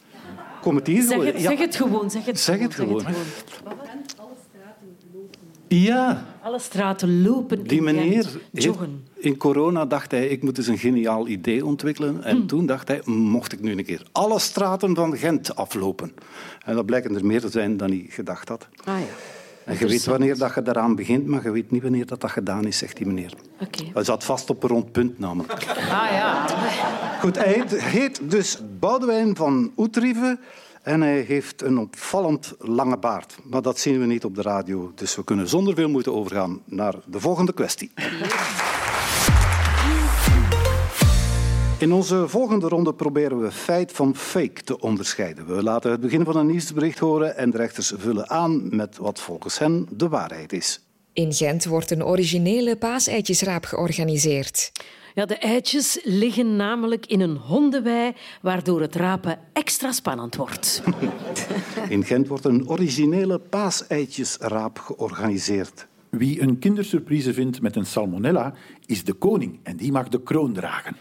Kom 0.61 0.75
het 0.75 0.87
hier 0.87 1.01
Zeg 1.03 1.23
het, 1.23 1.35
Ja. 1.35 1.49
zeg 1.49 1.59
het 1.59 1.75
gewoon. 1.75 2.11
Zeg 2.11 2.25
het, 2.25 2.39
Zeg 2.39 2.59
het 2.59 2.73
gewoon. 2.75 3.01
gewoon. 3.01 3.15
Ja, 5.69 6.25
Alle 6.41 6.59
straten 6.59 7.21
lopen 7.21 7.63
die 7.67 7.81
meneer 7.81 8.39
Joggen. 8.51 9.07
in 9.15 9.37
corona 9.37 9.85
dacht 9.85 10.11
hij, 10.11 10.27
ik 10.27 10.43
moet 10.43 10.57
eens 10.57 10.67
een 10.67 10.77
geniaal 10.77 11.27
idee 11.27 11.65
ontwikkelen. 11.65 12.23
En 12.23 12.45
toen 12.45 12.65
dacht 12.65 12.87
hij, 12.87 13.01
mocht 13.05 13.53
ik 13.53 13.61
nu 13.61 13.71
een 13.71 13.85
keer 13.85 14.03
alle 14.11 14.39
straten 14.39 14.95
van 14.95 15.17
Gent 15.17 15.55
aflopen. 15.55 16.13
En 16.65 16.75
dat 16.75 16.85
blijken 16.85 17.15
er 17.15 17.25
meer 17.25 17.41
te 17.41 17.49
zijn 17.49 17.77
dan 17.77 17.89
hij 17.89 18.05
gedacht 18.09 18.49
had. 18.49 18.67
Ah 18.83 18.99
ja, 18.99 19.05
En 19.65 19.75
je 19.79 19.87
weet 19.87 20.05
wanneer 20.05 20.37
dat 20.37 20.55
je 20.55 20.61
daaraan 20.61 20.95
begint, 20.95 21.25
maar 21.25 21.43
je 21.43 21.51
weet 21.51 21.71
niet 21.71 21.81
wanneer 21.81 22.05
dat, 22.05 22.21
dat 22.21 22.31
gedaan 22.31 22.65
is, 22.65 22.77
zegt 22.77 22.97
die 22.97 23.05
meneer. 23.07 23.33
oké. 23.61 23.83
Hij 23.93 24.03
zat 24.03 24.23
vast 24.23 24.49
op 24.49 24.63
een 24.63 24.69
rond 24.69 24.91
punt 24.91 25.19
namelijk. 25.19 25.51
Ah 25.67 26.07
ja. 26.11 26.45
Goed, 27.21 27.35
hij 27.37 27.53
heet, 27.53 27.81
heet 27.83 28.21
dus 28.23 28.59
Boudewijn 28.79 29.35
van 29.35 29.71
Oetrieven 29.77 30.39
en 30.89 31.01
hij 31.01 31.21
heeft 31.21 31.61
een 31.61 31.77
opvallend 31.77 32.53
lange 32.59 32.97
baard. 32.97 33.37
Maar 33.43 33.61
dat 33.61 33.79
zien 33.79 33.99
we 33.99 34.05
niet 34.05 34.25
op 34.25 34.35
de 34.35 34.41
radio, 34.41 34.91
dus 34.95 35.15
we 35.15 35.23
kunnen 35.23 35.47
zonder 35.47 35.75
veel 35.75 35.89
moeite 35.89 36.11
overgaan 36.11 36.61
naar 36.65 36.95
de 37.05 37.19
volgende 37.19 37.53
kwestie. 37.53 37.91
In 41.79 41.91
onze 41.91 42.27
volgende 42.27 42.67
ronde 42.67 42.93
proberen 42.93 43.41
we 43.41 43.51
feit 43.51 43.91
van 43.91 44.15
fake 44.15 44.63
te 44.63 44.79
onderscheiden. 44.79 45.55
We 45.55 45.63
laten 45.63 45.91
het 45.91 45.99
begin 45.99 46.25
van 46.25 46.37
een 46.37 46.47
nieuwsbericht 46.47 46.99
horen 46.99 47.37
en 47.37 47.49
de 47.49 47.57
rechters 47.57 47.93
vullen 47.97 48.29
aan 48.29 48.75
met 48.75 48.97
wat 48.97 49.19
volgens 49.19 49.59
hen 49.59 49.87
de 49.91 50.07
waarheid 50.07 50.53
is. 50.53 50.83
In 51.13 51.33
Gent 51.33 51.65
wordt 51.65 51.91
een 51.91 52.05
originele 52.05 52.75
paaseitjesraap 52.75 53.65
georganiseerd. 53.65 54.71
Ja, 55.15 55.25
de 55.25 55.37
eitjes 55.37 55.99
liggen 56.03 56.55
namelijk 56.55 57.05
in 57.05 57.21
een 57.21 57.35
hondenwei, 57.35 58.13
waardoor 58.41 58.81
het 58.81 58.95
rapen 58.95 59.39
extra 59.53 59.91
spannend 59.91 60.35
wordt. 60.35 60.83
In 61.89 62.03
Gent 62.05 62.27
wordt 62.27 62.45
een 62.45 62.69
originele 62.69 63.39
paaseitjesraap 63.39 64.79
georganiseerd. 64.79 65.87
Wie 66.09 66.41
een 66.41 66.59
kindersurprise 66.59 67.33
vindt 67.33 67.61
met 67.61 67.75
een 67.75 67.85
salmonella, 67.85 68.53
is 68.85 69.03
de 69.03 69.13
koning 69.13 69.59
en 69.63 69.77
die 69.77 69.91
mag 69.91 70.07
de 70.07 70.21
kroon 70.21 70.53
dragen. 70.53 70.95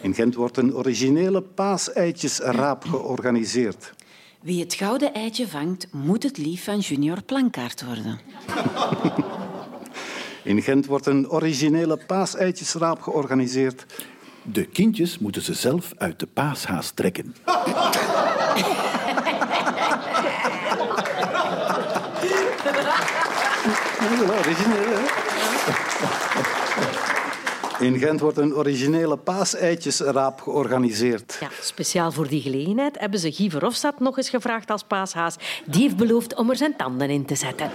In 0.00 0.14
Gent 0.14 0.34
wordt 0.34 0.56
een 0.56 0.74
originele 0.74 1.42
paaseitjesraap 1.42 2.84
georganiseerd. 2.84 3.92
Wie 4.40 4.60
het 4.60 4.74
gouden 4.74 5.14
eitje 5.14 5.48
vangt, 5.48 5.88
moet 5.92 6.22
het 6.22 6.38
lief 6.38 6.64
van 6.64 6.78
Junior 6.78 7.22
Plankaart 7.22 7.84
worden. 7.84 8.18
In 10.46 10.62
Gent 10.62 10.86
wordt 10.86 11.06
een 11.06 11.30
originele 11.30 11.98
paaseitjesraap 12.06 13.02
georganiseerd. 13.02 13.86
De 14.42 14.64
kindjes 14.64 15.18
moeten 15.18 15.42
ze 15.42 15.54
zelf 15.54 15.92
uit 15.98 16.18
de 16.18 16.26
paashaas 16.26 16.90
trekken. 16.90 17.34
Ja, 17.44 17.52
origineel, 24.38 24.84
hè? 24.84 25.04
In 27.84 27.98
Gent 27.98 28.20
wordt 28.20 28.38
een 28.38 28.54
originele 28.54 29.16
paaseitjesraap 29.16 30.40
georganiseerd. 30.40 31.36
Ja, 31.40 31.48
speciaal 31.60 32.12
voor 32.12 32.28
die 32.28 32.40
gelegenheid 32.40 32.98
hebben 32.98 33.20
ze 33.20 33.32
Guy 33.32 33.50
Verhofstadt 33.50 34.00
nog 34.00 34.16
eens 34.16 34.30
gevraagd 34.30 34.70
als 34.70 34.82
paashaas. 34.82 35.36
Die 35.64 35.82
heeft 35.82 35.96
beloofd 35.96 36.34
om 36.34 36.50
er 36.50 36.56
zijn 36.56 36.76
tanden 36.76 37.10
in 37.10 37.24
te 37.24 37.34
zetten. 37.34 37.70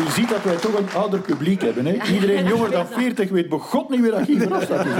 U 0.00 0.10
ziet 0.10 0.28
dat 0.28 0.42
wij 0.42 0.56
toch 0.56 0.78
een 0.78 0.90
ouder 0.94 1.20
publiek 1.20 1.62
hebben. 1.62 1.86
Hè? 1.86 2.12
Iedereen 2.12 2.46
jonger 2.46 2.70
dan 2.70 2.86
40 2.86 3.30
weet 3.30 3.48
begot 3.48 3.88
niet 3.88 4.00
meer 4.00 4.10
dat 4.10 4.24
Guy 4.24 4.40
Verhofstadt 4.40 4.86
is. 4.86 4.92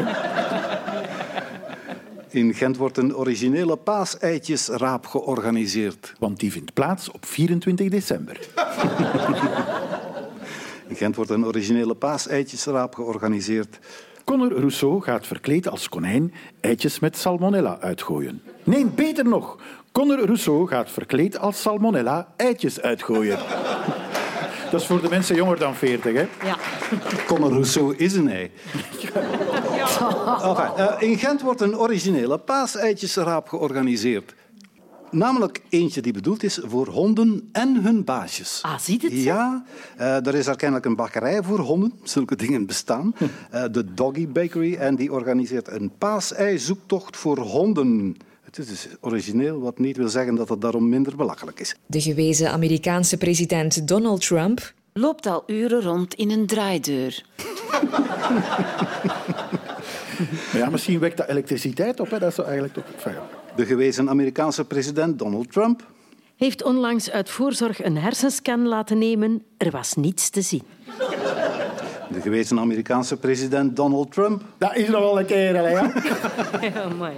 In 2.30 2.54
Gent 2.54 2.76
wordt 2.76 2.96
een 2.96 3.16
originele 3.16 3.76
paaseitjesraap 3.76 5.06
georganiseerd. 5.06 6.14
Want 6.18 6.40
die 6.40 6.52
vindt 6.52 6.72
plaats 6.72 7.10
op 7.10 7.26
24 7.26 7.88
december. 7.88 8.38
In 10.86 10.96
Gent 10.96 11.16
wordt 11.16 11.30
een 11.30 11.46
originele 11.46 11.94
paaseitjesraap 11.94 12.94
georganiseerd. 12.94 13.78
Conor 14.24 14.52
Rousseau 14.52 15.02
gaat 15.02 15.26
verkleed 15.26 15.68
als 15.68 15.88
konijn 15.88 16.34
eitjes 16.60 16.98
met 16.98 17.16
salmonella 17.16 17.78
uitgooien. 17.80 18.42
Nee, 18.64 18.86
beter 18.86 19.24
nog. 19.24 19.58
Conor 19.92 20.24
Rousseau 20.24 20.68
gaat 20.68 20.90
verkleed 20.90 21.38
als 21.38 21.60
salmonella 21.60 22.28
eitjes 22.36 22.80
uitgooien. 22.80 23.38
Dat 24.70 24.80
is 24.80 24.86
voor 24.86 25.02
de 25.02 25.08
mensen 25.08 25.36
jonger 25.36 25.58
dan 25.58 25.74
40, 25.74 26.14
hè? 26.14 26.28
Ja. 26.46 26.56
Conor 27.26 27.50
Rousseau 27.50 27.96
is 27.96 28.14
een 28.14 28.28
ei. 28.28 28.50
Enfin, 30.42 30.76
eh, 30.76 30.94
in 30.98 31.18
Gent 31.18 31.42
wordt 31.42 31.60
een 31.60 31.78
originele 31.78 32.38
paaseitjesraap 32.38 33.48
georganiseerd. 33.48 34.34
Namelijk 35.10 35.62
eentje 35.68 36.02
die 36.02 36.12
bedoeld 36.12 36.42
is 36.42 36.60
voor 36.62 36.86
honden 36.86 37.48
en 37.52 37.82
hun 37.82 38.04
baasjes. 38.04 38.58
Ah, 38.62 38.78
ziet 38.78 39.02
het? 39.02 39.12
Ja, 39.12 39.64
eh, 39.96 40.26
er 40.26 40.34
is 40.34 40.46
er 40.46 40.56
kennelijk 40.56 40.86
een 40.86 40.96
bakkerij 40.96 41.42
voor 41.42 41.58
honden. 41.58 41.92
Zulke 42.02 42.36
dingen 42.36 42.66
bestaan. 42.66 43.14
Eh, 43.50 43.64
de 43.70 43.94
Doggy 43.94 44.28
Bakery. 44.28 44.74
En 44.74 44.96
die 44.96 45.12
organiseert 45.12 45.68
een 45.68 45.92
paasei-zoektocht 45.98 47.16
voor 47.16 47.38
honden. 47.38 48.16
Het 48.50 48.58
is 48.58 48.68
dus 48.68 48.88
origineel, 49.00 49.60
wat 49.60 49.78
niet 49.78 49.96
wil 49.96 50.08
zeggen 50.08 50.34
dat 50.34 50.48
het 50.48 50.60
daarom 50.60 50.88
minder 50.88 51.16
belachelijk 51.16 51.60
is. 51.60 51.76
De 51.86 52.00
gewezen 52.00 52.50
Amerikaanse 52.50 53.16
president 53.16 53.88
Donald 53.88 54.26
Trump 54.26 54.72
Loopt 54.92 55.26
al 55.26 55.42
uren 55.46 55.82
rond 55.82 56.14
in 56.14 56.30
een 56.30 56.46
draaideur. 56.46 57.24
Ja, 60.52 60.70
misschien 60.70 60.98
wekt 60.98 61.16
dat 61.16 61.28
elektriciteit 61.28 62.00
op. 62.00 62.10
Hè? 62.10 62.18
Dat 62.18 62.30
is 62.30 62.38
eigenlijk 62.38 62.74
toch... 62.74 62.84
Enfin, 62.94 63.12
ja. 63.12 63.28
De 63.56 63.66
gewezen 63.66 64.08
Amerikaanse 64.08 64.64
president 64.64 65.18
Donald 65.18 65.52
Trump 65.52 65.86
Heeft 66.36 66.62
onlangs 66.62 67.10
uit 67.10 67.30
voorzorg 67.30 67.84
een 67.84 67.96
hersenscan 67.96 68.68
laten 68.68 68.98
nemen. 68.98 69.42
Er 69.56 69.70
was 69.70 69.94
niets 69.94 70.30
te 70.30 70.40
zien. 70.40 70.62
De 72.12 72.20
gewezen 72.20 72.58
Amerikaanse 72.58 73.16
president 73.16 73.76
Donald 73.76 74.12
Trump. 74.12 74.42
Dat 74.58 74.76
is 74.76 74.88
nog 74.88 75.00
wel 75.00 75.18
een 75.18 75.26
keer, 75.26 75.56
hè. 75.56 75.68
Ja, 75.68 76.88
mooi. 76.98 77.12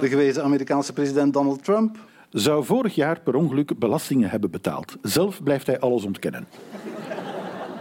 De 0.00 0.08
gewezen 0.08 0.42
Amerikaanse 0.42 0.92
president 0.92 1.32
Donald 1.32 1.64
Trump. 1.64 1.96
Zou 2.30 2.64
vorig 2.64 2.94
jaar 2.94 3.20
per 3.20 3.34
ongeluk 3.34 3.78
belastingen 3.78 4.30
hebben 4.30 4.50
betaald. 4.50 4.96
Zelf 5.02 5.42
blijft 5.42 5.66
hij 5.66 5.78
alles 5.80 6.04
ontkennen. 6.04 6.46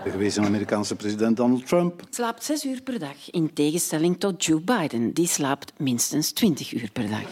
De 0.04 0.10
gewezen 0.10 0.46
Amerikaanse 0.46 0.96
president 0.96 1.38
Donald 1.38 1.68
Trump. 1.68 2.02
Slaapt 2.10 2.44
zes 2.44 2.66
uur 2.66 2.82
per 2.82 3.00
dag, 3.00 3.30
in 3.32 3.54
tegenstelling 3.54 4.20
tot 4.20 4.46
Joe 4.46 4.62
Biden. 4.62 5.14
Die 5.14 5.28
slaapt 5.28 5.74
minstens 5.78 6.32
twintig 6.32 6.74
uur 6.74 6.90
per 6.94 7.10
dag. 7.10 7.26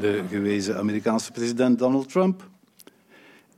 De 0.00 0.22
gewezen 0.30 0.78
Amerikaanse 0.78 1.32
president 1.32 1.78
Donald 1.78 2.08
Trump 2.08 2.42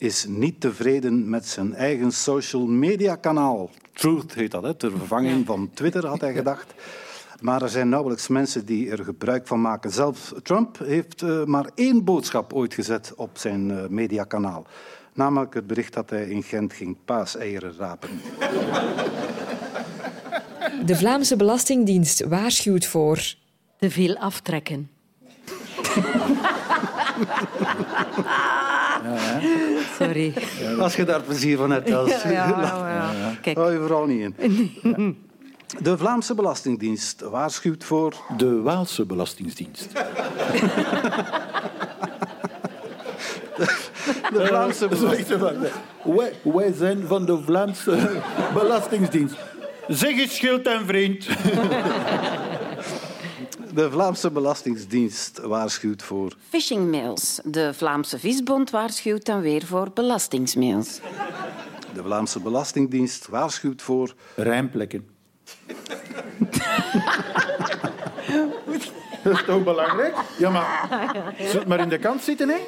is 0.01 0.27
niet 0.29 0.61
tevreden 0.61 1.29
met 1.29 1.47
zijn 1.47 1.75
eigen 1.75 2.13
social 2.13 2.67
media 2.67 3.17
kanaal. 3.17 3.71
Truth 3.93 4.35
heet 4.35 4.51
dat, 4.51 4.63
hè? 4.63 4.75
ter 4.75 4.91
vervanging 4.91 5.47
van 5.47 5.71
Twitter, 5.75 6.07
had 6.07 6.21
hij 6.21 6.33
gedacht. 6.33 6.75
Maar 7.41 7.63
er 7.63 7.69
zijn 7.69 7.89
nauwelijks 7.89 8.29
mensen 8.29 8.65
die 8.65 8.91
er 8.91 9.05
gebruik 9.05 9.47
van 9.47 9.61
maken. 9.61 9.91
Zelfs 9.91 10.33
Trump 10.43 10.79
heeft 10.79 11.23
eh, 11.23 11.45
maar 11.45 11.71
één 11.75 12.05
boodschap 12.05 12.53
ooit 12.53 12.75
gezet 12.75 13.13
op 13.17 13.39
zijn 13.39 13.71
eh, 13.71 13.87
mediakanaal. 13.89 14.67
Namelijk 15.13 15.55
het 15.55 15.67
bericht 15.67 15.93
dat 15.93 16.11
hij 16.11 16.29
in 16.29 16.43
Gent 16.43 16.73
ging 16.73 16.97
paaseieren 17.05 17.75
rapen. 17.79 18.09
De 20.87 20.97
Vlaamse 20.97 21.37
Belastingdienst 21.37 22.25
waarschuwt 22.27 22.87
voor 22.87 23.35
Te 23.79 23.91
veel 23.91 24.17
aftrekken. 24.17 24.91
Sorry. 29.99 30.35
Als 30.79 30.97
je 30.97 31.05
daar 31.05 31.21
plezier 31.21 31.57
van 31.57 31.71
hebt, 31.71 31.91
Els. 31.91 32.23
Ja, 32.23 32.31
ja, 32.31 32.49
ja, 32.49 33.13
ja. 33.13 33.35
Kijk. 33.43 33.57
Hou 33.57 33.73
je 33.73 33.79
vooral 33.79 34.07
niet 34.07 34.31
in. 34.37 35.19
De 35.79 35.99
Vlaamse 35.99 36.35
Belastingdienst 36.35 37.21
waarschuwt 37.21 37.85
voor... 37.85 38.15
De 38.37 38.61
Waalse 38.61 39.07
Belastingsdienst. 39.07 39.89
De 44.33 44.47
Vlaamse 44.47 44.89
Belastingdienst. 44.89 45.61
Wij, 46.03 46.33
wij 46.43 46.73
zijn 46.73 47.07
van 47.07 47.25
de 47.27 47.39
Vlaamse 47.45 48.21
Belastingsdienst. 48.55 49.37
Zeg 49.89 50.19
eens, 50.19 50.35
schild 50.35 50.67
en 50.67 50.87
vriend. 50.87 51.27
De 53.81 53.91
Vlaamse 53.91 54.31
Belastingdienst 54.31 55.39
waarschuwt 55.39 56.03
voor... 56.03 56.37
Phishingmails. 56.49 57.41
De 57.45 57.75
Vlaamse 57.75 58.19
Visbond 58.19 58.71
waarschuwt 58.71 59.25
dan 59.25 59.41
weer 59.41 59.67
voor 59.67 59.91
belastingsmails. 59.95 61.01
De 61.95 62.03
Vlaamse 62.03 62.41
Belastingdienst 62.41 63.29
waarschuwt 63.29 63.83
voor... 63.83 64.15
Rijmplekken. 64.37 65.09
Dat 69.23 69.33
is 69.33 69.45
toch 69.47 69.65
belangrijk? 69.65 70.17
Ja, 70.39 70.51
maar... 70.51 71.35
Zult 71.39 71.67
maar 71.67 71.81
in 71.81 71.89
de 71.89 71.99
kant 71.99 72.23
zitten, 72.23 72.49
hè? 72.49 72.59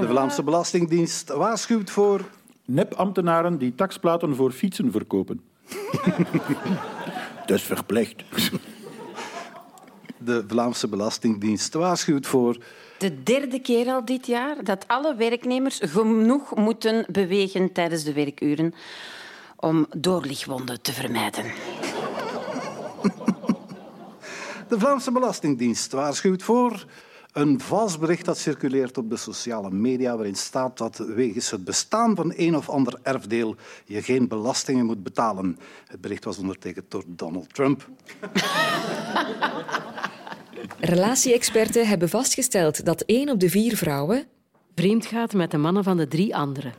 De 0.00 0.08
Vlaamse 0.08 0.42
Belastingdienst 0.42 1.28
waarschuwt 1.28 1.90
voor... 1.90 2.20
Nepambtenaren 2.64 3.58
die 3.58 3.74
taxplaten 3.74 4.36
voor 4.36 4.52
fietsen 4.52 4.92
verkopen. 4.92 5.40
Dat 7.46 7.56
is 7.56 7.62
verplicht. 7.62 8.22
De 10.24 10.44
Vlaamse 10.46 10.88
Belastingdienst 10.88 11.74
waarschuwt 11.74 12.26
voor... 12.26 12.56
De 12.98 13.22
derde 13.22 13.60
keer 13.60 13.86
al 13.86 14.04
dit 14.04 14.26
jaar 14.26 14.64
dat 14.64 14.84
alle 14.88 15.14
werknemers 15.14 15.80
genoeg 15.82 16.54
moeten 16.56 17.06
bewegen 17.08 17.72
tijdens 17.72 18.04
de 18.04 18.12
werkuren 18.12 18.74
om 19.56 19.86
doorlichtwonden 19.96 20.80
te 20.82 20.92
vermijden. 20.92 21.44
De 24.68 24.78
Vlaamse 24.78 25.12
Belastingdienst 25.12 25.92
waarschuwt 25.92 26.42
voor 26.42 26.84
een 27.32 27.60
vals 27.60 27.98
bericht 27.98 28.24
dat 28.24 28.38
circuleert 28.38 28.98
op 28.98 29.10
de 29.10 29.16
sociale 29.16 29.70
media 29.70 30.16
waarin 30.16 30.34
staat 30.34 30.78
dat 30.78 30.96
wegens 30.98 31.50
het 31.50 31.64
bestaan 31.64 32.16
van 32.16 32.32
een 32.36 32.56
of 32.56 32.68
ander 32.68 32.98
erfdeel 33.02 33.56
je 33.84 34.02
geen 34.02 34.28
belastingen 34.28 34.86
moet 34.86 35.02
betalen. 35.02 35.58
Het 35.86 36.00
bericht 36.00 36.24
was 36.24 36.38
ondertekend 36.38 36.90
door 36.90 37.04
Donald 37.06 37.54
Trump. 37.54 37.88
Relatie-experten 40.80 41.86
hebben 41.86 42.08
vastgesteld 42.08 42.84
dat 42.84 43.00
één 43.00 43.28
op 43.28 43.40
de 43.40 43.48
vier 43.48 43.76
vrouwen 43.76 44.26
Vreemd 44.74 45.06
gaat 45.06 45.32
met 45.32 45.50
de 45.50 45.56
mannen 45.56 45.84
van 45.84 45.96
de 45.96 46.08
drie 46.08 46.36
anderen. 46.36 46.72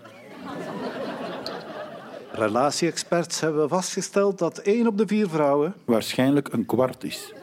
Relatie-experts 2.32 3.40
hebben 3.40 3.70
vastgesteld 3.70 4.40
dat 4.40 4.58
één 4.58 4.88
op 4.88 4.98
de 4.98 5.08
vier 5.08 5.30
vrouwen... 5.30 5.74
Waarschijnlijk 5.86 6.54
een 6.54 6.66
kwart 6.66 7.04
is. 7.04 7.34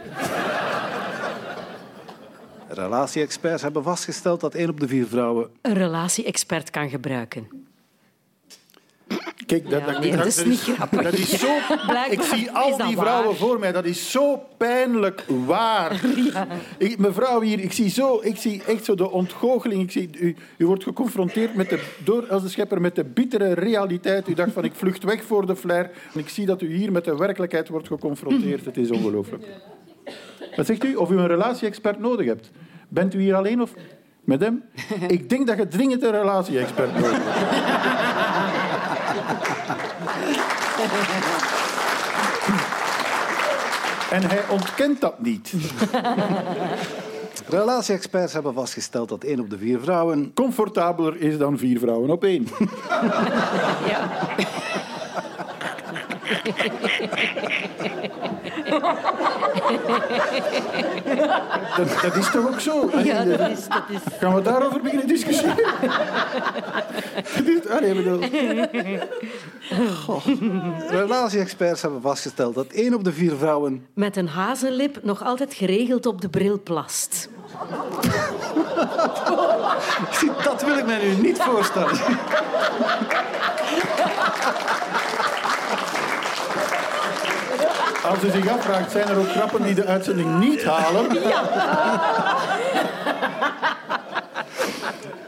Relatie-experts 2.68 3.62
hebben 3.62 3.82
vastgesteld 3.82 4.40
dat 4.40 4.54
één 4.54 4.68
op 4.68 4.80
de 4.80 4.88
vier 4.88 5.06
vrouwen... 5.06 5.50
Een 5.60 5.74
relatie-expert 5.74 6.70
kan 6.70 6.88
gebruiken. 6.88 7.48
Kijk, 9.50 9.70
dat, 9.70 9.80
Ja, 9.80 9.92
dat, 9.92 10.00
nee, 10.00 10.16
dat 10.16 10.26
is 10.26 10.44
niet 10.44 10.60
grappig. 10.60 11.02
Dat 11.10 11.12
is 11.12 11.38
zo... 11.38 11.46
Ik 12.10 12.22
zie 12.22 12.50
al 12.50 12.76
die 12.76 12.96
waar. 12.96 13.06
vrouwen 13.06 13.36
voor 13.36 13.58
mij. 13.58 13.72
Dat 13.72 13.84
is 13.84 14.10
zo 14.10 14.42
pijnlijk 14.56 15.24
waar. 15.46 16.00
Ik, 16.78 16.98
mevrouw 16.98 17.40
hier, 17.40 17.60
ik 17.60 17.72
zie, 17.72 17.88
zo, 17.88 18.20
ik 18.22 18.36
zie 18.36 18.62
echt 18.66 18.84
zo 18.84 18.94
de 18.94 19.10
ontgoocheling. 19.10 19.82
Ik 19.82 19.90
zie, 19.90 20.10
u, 20.20 20.36
u 20.56 20.66
wordt 20.66 20.82
geconfronteerd 20.82 21.54
met 21.54 21.68
de, 21.68 21.82
door 22.04 22.26
als 22.28 22.42
de 22.42 22.48
schepper 22.48 22.80
met 22.80 22.94
de 22.94 23.04
bittere 23.04 23.52
realiteit. 23.52 24.28
U 24.28 24.34
dacht 24.34 24.52
van, 24.52 24.64
ik 24.64 24.74
vlucht 24.74 25.04
weg 25.04 25.22
voor 25.22 25.46
de 25.46 25.56
flair. 25.56 25.90
En 26.14 26.20
ik 26.20 26.28
zie 26.28 26.46
dat 26.46 26.62
u 26.62 26.74
hier 26.74 26.92
met 26.92 27.04
de 27.04 27.16
werkelijkheid 27.16 27.68
wordt 27.68 27.86
geconfronteerd. 27.86 28.64
Het 28.64 28.76
is 28.76 28.90
ongelooflijk. 28.90 29.44
Wat 30.56 30.66
zegt 30.66 30.84
u? 30.84 30.94
Of 30.94 31.10
u 31.10 31.16
een 31.16 31.26
relatie-expert 31.26 31.98
nodig 31.98 32.26
hebt? 32.26 32.50
Bent 32.88 33.14
u 33.14 33.20
hier 33.20 33.34
alleen 33.34 33.62
of 33.62 33.72
met 34.24 34.40
hem? 34.40 34.62
Ik 35.08 35.28
denk 35.28 35.46
dat 35.46 35.56
je 35.56 35.68
dringend 35.68 36.02
een 36.02 36.10
relatie-expert 36.10 36.92
nodig 36.94 37.10
hebt. 37.12 38.09
En 44.10 44.22
hij 44.22 44.48
ontkent 44.48 45.00
dat 45.00 45.20
niet. 45.20 45.52
Relatie-experts 47.46 48.32
hebben 48.32 48.54
vastgesteld 48.54 49.08
dat 49.08 49.24
één 49.24 49.40
op 49.40 49.50
de 49.50 49.58
vier 49.58 49.80
vrouwen... 49.80 50.32
Comfortabeler 50.34 51.20
is 51.20 51.38
dan 51.38 51.58
vier 51.58 51.78
vrouwen 51.78 52.10
op 52.10 52.24
één. 52.24 52.48
Dat, 61.80 62.00
dat 62.02 62.16
is 62.16 62.30
toch 62.30 62.48
ook 62.48 62.60
zo? 62.60 62.90
Ja, 63.02 63.24
dat 63.24 63.40
is... 63.40 63.68
Dat 63.68 63.82
is... 63.88 63.98
Gaan 64.18 64.34
we 64.34 64.42
daarover 64.42 64.80
beginnen 64.80 65.06
discussiëren? 65.06 65.56
Dat 67.64 67.82
is-. 68.20 68.30
Relatie-experts 70.90 71.82
hebben 71.82 72.00
vastgesteld 72.00 72.54
dat 72.54 72.66
één 72.66 72.94
op 72.94 73.04
de 73.04 73.12
vier 73.12 73.36
vrouwen... 73.36 73.86
Met 73.94 74.16
een 74.16 74.28
hazenlip 74.28 74.98
nog 75.02 75.24
altijd 75.24 75.54
geregeld 75.54 76.06
op 76.06 76.20
de 76.20 76.28
bril 76.28 76.62
plast. 76.62 77.28
Dat 80.44 80.64
wil 80.64 80.78
ik 80.78 80.86
mij 80.86 81.04
nu 81.04 81.22
niet 81.22 81.38
voorstellen. 81.38 81.98
Als 88.04 88.24
u 88.24 88.30
zich 88.30 88.48
afvraagt, 88.48 88.90
zijn 88.90 89.08
er 89.08 89.18
ook 89.18 89.28
grappen 89.28 89.62
die 89.62 89.74
de 89.74 89.84
uitzending 89.84 90.38
niet 90.38 90.64
halen? 90.64 91.06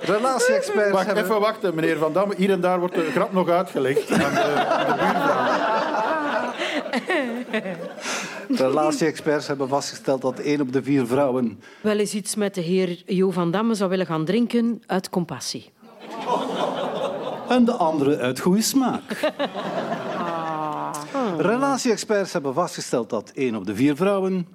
Relatie-experts 0.01 0.91
Wacht, 0.91 1.07
hebben... 1.07 1.25
even 1.25 1.41
wachten, 1.41 1.75
meneer 1.75 1.99
Van 1.99 2.13
Damme. 2.13 2.35
Hier 2.37 2.51
en 2.51 2.61
daar 2.61 2.79
wordt 2.79 2.95
de 2.95 3.11
grap 3.11 3.33
nog 3.33 3.49
uitgelegd 3.49 4.13
aan 4.13 4.19
de, 4.35 4.67
aan 4.67 4.97
de. 4.97 5.03
Relatie-experts 8.49 9.47
hebben 9.47 9.69
vastgesteld 9.69 10.23
dat 10.23 10.39
één 10.39 10.61
op 10.61 10.73
de 10.73 10.83
vier 10.83 11.07
vrouwen... 11.07 11.63
Wel 11.81 11.99
eens 11.99 12.15
iets 12.15 12.35
met 12.35 12.55
de 12.55 12.61
heer 12.61 13.03
Jo 13.07 13.31
van 13.31 13.51
Damme 13.51 13.75
zou 13.75 13.91
willen 13.91 14.07
gaan 14.07 14.25
drinken 14.25 14.83
uit 14.87 15.11
compassie. 15.11 15.71
en 17.49 17.65
de 17.65 17.73
andere 17.73 18.19
uit 18.19 18.41
goede 18.41 18.63
smaak. 18.63 19.33
Relatie-experts 21.39 22.33
hebben 22.33 22.55
vastgesteld 22.55 23.11
dat 23.11 23.31
één 23.31 23.55
op 23.55 23.67
de 23.67 23.75
vier 23.75 23.97
vrouwen 23.97 24.47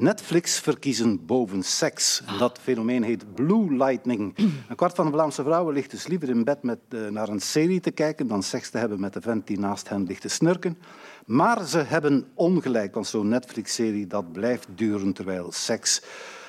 Netflix 0.00 0.58
verkiezen 0.58 1.26
boven 1.26 1.62
seks. 1.62 2.22
Dat 2.38 2.58
fenomeen 2.62 3.02
heet 3.02 3.34
Blue 3.34 3.76
Lightning. 3.76 4.34
Een 4.68 4.76
kwart 4.76 4.94
van 4.94 5.06
de 5.06 5.12
Vlaamse 5.12 5.42
vrouwen 5.42 5.74
ligt 5.74 5.90
dus 5.90 6.06
liever 6.06 6.28
in 6.28 6.44
bed 6.44 6.62
met, 6.62 6.78
eh, 6.88 7.06
naar 7.08 7.28
een 7.28 7.40
serie 7.40 7.80
te 7.80 7.90
kijken 7.90 8.26
dan 8.26 8.42
seks 8.42 8.70
te 8.70 8.78
hebben 8.78 9.00
met 9.00 9.12
de 9.12 9.20
vent 9.20 9.46
die 9.46 9.58
naast 9.58 9.88
hen 9.88 10.04
ligt 10.04 10.20
te 10.20 10.28
snurken. 10.28 10.78
Maar 11.26 11.64
ze 11.64 11.78
hebben 11.78 12.26
ongelijk, 12.34 12.94
want 12.94 13.06
zo'n 13.06 13.28
Netflix-serie 13.28 14.06
dat 14.06 14.32
blijft 14.32 14.66
duren, 14.74 15.12
terwijl 15.12 15.52
seks... 15.52 16.02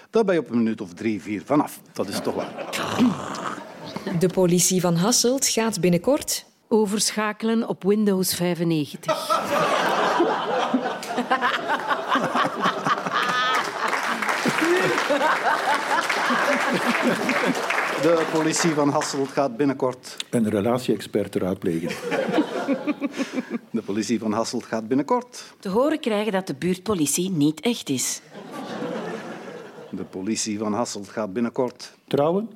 Daar 0.10 0.26
ben 0.26 0.34
je 0.34 0.42
op 0.42 0.50
een 0.50 0.58
minuut 0.58 0.82
of 0.82 0.94
drie, 0.94 1.22
vier 1.22 1.42
vanaf. 1.46 1.80
Dat 1.94 2.08
is 2.08 2.20
toch 2.20 2.36
waar. 2.36 2.70
De 4.20 4.30
politie 4.30 4.82
van 4.82 4.96
Hasselt 4.96 5.48
gaat 5.48 5.80
binnenkort 5.80 6.46
Overschakelen 6.74 7.68
op 7.68 7.84
Windows 7.84 8.36
95. 8.36 9.28
De 18.02 18.28
politie 18.32 18.70
van 18.70 18.90
Hasselt 18.90 19.30
gaat 19.30 19.58
binnenkort... 19.58 20.18
Een 20.30 20.50
relatie-expert 20.50 21.36
raadplegen. 21.36 21.90
De 23.70 23.82
politie 23.86 24.20
van 24.20 24.32
Hasselt 24.32 24.66
gaat 24.66 24.88
binnenkort... 24.88 25.54
Te 25.60 25.70
horen 25.70 26.00
krijgen 26.00 26.32
dat 26.32 26.48
de 26.48 26.56
buurtpolitie 26.56 27.32
niet 27.32 27.60
echt 27.60 27.90
is. 27.90 28.22
De 29.90 30.04
politie 30.04 30.58
van 30.58 30.74
Hasselt 30.74 31.10
gaat 31.10 31.34
binnenkort... 31.34 31.94
Trouwen? 32.08 32.50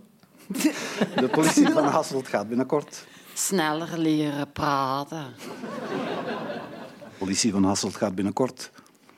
De 1.15 1.29
politie 1.31 1.69
van 1.69 1.83
Hasselt 1.85 2.27
gaat 2.27 2.47
binnenkort... 2.47 3.05
Sneller 3.37 3.97
leren 3.97 4.51
praten. 4.51 5.25
De 6.99 7.17
politie 7.17 7.51
van 7.51 7.63
Hasselt 7.63 7.95
gaat 7.95 8.15
binnenkort... 8.15 8.71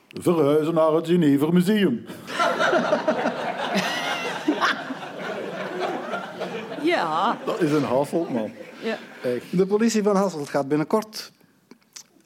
Verhuizen 0.08 0.74
naar 0.74 0.92
het 0.92 1.06
Genever 1.06 1.52
Museum. 1.52 2.06
Ja. 6.82 7.38
Dat 7.44 7.60
is 7.60 7.72
een 7.72 7.84
Hasselt, 7.84 8.30
man. 8.30 8.50
ja. 8.82 8.98
De 9.50 9.66
politie 9.66 10.02
van 10.02 10.16
Hasselt 10.16 10.48
gaat 10.48 10.68
binnenkort 10.68 11.32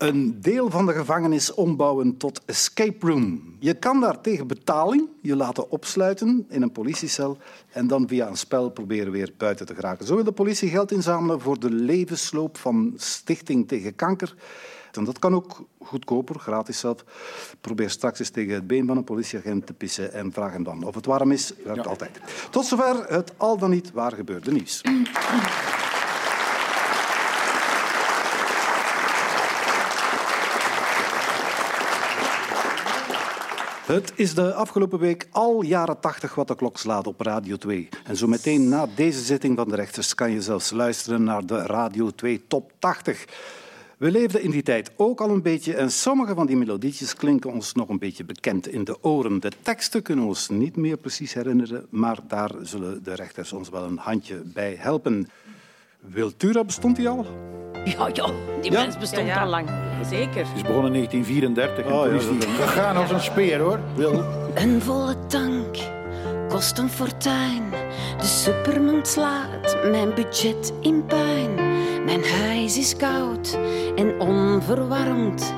een 0.03 0.41
deel 0.41 0.71
van 0.71 0.87
de 0.87 0.93
gevangenis 0.93 1.55
ombouwen 1.55 2.17
tot 2.17 2.41
escape 2.45 3.07
room. 3.07 3.57
Je 3.59 3.75
kan 3.75 4.01
daar 4.01 4.21
tegen 4.21 4.47
betaling 4.47 5.09
je 5.21 5.37
laten 5.37 5.71
opsluiten 5.71 6.47
in 6.49 6.63
een 6.63 6.73
politiecel 6.73 7.39
en 7.71 7.87
dan 7.87 8.09
via 8.09 8.29
een 8.29 8.37
spel 8.37 8.71
proberen 8.71 9.13
weer 9.13 9.33
buiten 9.37 9.67
te 9.67 9.75
geraken. 9.75 10.07
Zo 10.07 10.15
wil 10.15 10.25
de 10.25 10.33
politie 10.33 10.69
geld 10.69 10.93
inzamelen 10.93 11.41
voor 11.41 11.59
de 11.59 11.71
levensloop 11.71 12.59
van 12.59 12.93
Stichting 12.97 13.69
tegen 13.69 13.95
Kanker. 13.95 14.35
En 14.93 15.05
dat 15.05 15.19
kan 15.19 15.35
ook 15.35 15.65
goedkoper, 15.79 16.39
gratis 16.39 16.79
zelf. 16.79 17.05
Probeer 17.61 17.91
straks 17.91 18.19
eens 18.19 18.31
tegen 18.31 18.55
het 18.55 18.67
been 18.67 18.87
van 18.87 18.97
een 18.97 19.05
politieagent 19.05 19.67
te 19.67 19.73
pissen 19.73 20.13
en 20.13 20.33
vraag 20.33 20.53
hem 20.53 20.65
dan 20.65 20.83
of 20.83 20.95
het 20.95 21.07
warm 21.07 21.33
is. 21.33 21.53
Werkt 21.65 21.87
altijd. 21.87 22.21
Tot 22.51 22.65
zover 22.65 23.05
het 23.09 23.33
al 23.37 23.59
dan 23.59 23.71
niet 23.71 23.93
waar 23.93 24.13
gebeurde 24.13 24.53
nieuws. 24.53 24.83
Het 33.93 34.13
is 34.15 34.35
de 34.35 34.55
afgelopen 34.55 34.99
week 34.99 35.29
al 35.31 35.63
jaren 35.63 36.01
80 36.01 36.35
wat 36.35 36.49
de 36.49 36.55
klok 36.55 36.79
slaat 36.79 37.07
op 37.07 37.21
Radio 37.21 37.57
2. 37.57 37.89
En 38.05 38.17
zo 38.17 38.27
meteen 38.27 38.69
na 38.69 38.87
deze 38.95 39.21
zitting 39.21 39.57
van 39.57 39.69
de 39.69 39.77
rechters 39.77 40.15
kan 40.15 40.31
je 40.31 40.43
zelfs 40.43 40.71
luisteren 40.71 41.25
naar 41.25 41.47
de 41.47 41.63
Radio 41.63 42.11
2 42.11 42.45
Top 42.47 42.73
80. 42.79 43.25
We 43.99 44.11
leefden 44.11 44.43
in 44.43 44.51
die 44.51 44.63
tijd 44.63 44.91
ook 44.97 45.21
al 45.21 45.31
een 45.31 45.43
beetje 45.43 45.75
en 45.75 45.91
sommige 45.91 46.35
van 46.35 46.47
die 46.47 46.57
melodietjes 46.57 47.15
klinken 47.15 47.53
ons 47.53 47.73
nog 47.73 47.89
een 47.89 47.99
beetje 47.99 48.25
bekend 48.25 48.69
in 48.69 48.85
de 48.85 49.03
oren. 49.03 49.41
De 49.41 49.53
teksten 49.63 50.03
kunnen 50.03 50.25
we 50.25 50.31
ons 50.31 50.49
niet 50.49 50.77
meer 50.77 50.97
precies 50.97 51.35
herinneren, 51.35 51.87
maar 51.91 52.19
daar 52.29 52.51
zullen 52.63 53.03
de 53.03 53.15
rechters 53.15 53.53
ons 53.53 53.69
wel 53.69 53.85
een 53.85 53.99
handje 53.99 54.43
bij 54.45 54.77
helpen. 54.79 55.29
Wiltura 56.07 56.65
bestond 56.65 56.97
die 56.97 57.09
al? 57.09 57.27
Ja, 57.85 58.09
ja, 58.13 58.27
die 58.61 58.73
Ja? 58.73 58.81
mens 58.83 58.99
bestond 58.99 59.27
Ja, 59.27 59.35
ja. 59.35 59.43
al 59.43 59.49
lang. 59.49 59.69
Zeker. 60.11 60.47
Het 60.47 60.57
is 60.57 60.63
begonnen 60.63 60.95
in 60.95 61.09
1934. 61.09 61.85
en 61.85 61.93
Oh, 61.93 62.03
toen 62.03 62.11
ja, 62.13 62.19
is 62.19 62.29
die 62.29 62.39
dat- 62.39 62.49
gegaan 62.49 62.97
als 62.97 63.11
een 63.11 63.21
speer, 63.21 63.59
hoor. 63.61 63.79
Wil. 63.95 64.25
Een 64.55 64.83
volle 64.83 65.15
tank 65.27 65.77
kost 66.49 66.79
een 66.79 66.89
fortuin. 66.91 67.63
De 68.19 68.25
supermarkt 68.27 69.09
slaat 69.09 69.77
mijn 69.91 70.15
budget 70.15 70.73
in 70.81 71.05
puin. 71.07 71.55
Mijn 72.05 72.25
huis 72.25 72.79
is 72.79 72.97
koud 72.97 73.59
en 73.97 74.21
onverwarmd. 74.21 75.55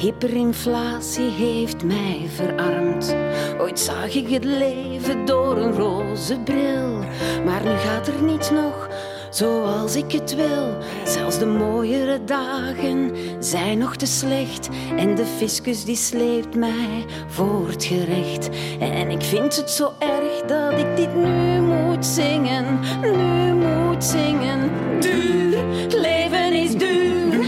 Hyperinflatie 0.00 1.30
heeft 1.30 1.84
mij 1.84 2.28
verarmd. 2.34 3.16
Ooit 3.58 3.78
zag 3.80 4.14
ik 4.14 4.28
het 4.28 4.44
leven 4.44 5.24
door 5.24 5.56
een 5.56 5.72
roze 5.72 6.38
bril. 6.44 6.98
Maar 7.44 7.62
nu 7.64 7.70
gaat 7.76 8.06
er 8.08 8.22
niets 8.22 8.50
nog 8.50 8.88
zoals 9.36 9.96
ik 9.96 10.12
het 10.12 10.34
wil. 10.34 10.76
Zelfs 11.04 11.38
de 11.38 11.46
mooiere 11.46 12.24
dagen 12.24 13.10
zijn 13.38 13.78
nog 13.78 13.96
te 13.96 14.06
slecht. 14.06 14.68
En 14.96 15.14
de 15.14 15.26
fiscus 15.26 15.84
die 15.84 15.96
sleept 15.96 16.54
mij 16.54 17.04
voor 17.26 17.68
het 17.68 17.84
gerecht. 17.84 18.48
En 18.80 19.10
ik 19.10 19.22
vind 19.22 19.56
het 19.56 19.70
zo 19.70 19.92
erg 19.98 20.40
dat 20.46 20.78
ik 20.78 20.96
dit 20.96 21.14
nu 21.14 21.60
moet 21.60 22.06
zingen. 22.06 22.80
Nu 23.00 23.52
moet 23.52 24.04
zingen. 24.04 24.70
Duur, 25.00 25.58
het 25.82 25.92
leven 25.92 26.52
is 26.52 26.76
duur. 26.76 27.44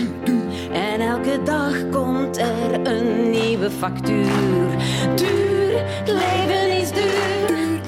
En 0.73 1.01
elke 1.01 1.43
dag 1.45 1.89
komt 1.91 2.39
er 2.39 2.81
een 2.83 3.31
nieuwe 3.31 3.71
factuur. 3.71 4.69
Duur, 5.15 5.83
het 5.85 6.09
leven 6.09 6.79
is 6.81 6.93
duur. 6.93 7.81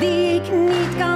Die 0.00 0.34
ik 0.34 0.52
niet 0.52 0.96
kan 0.98 1.13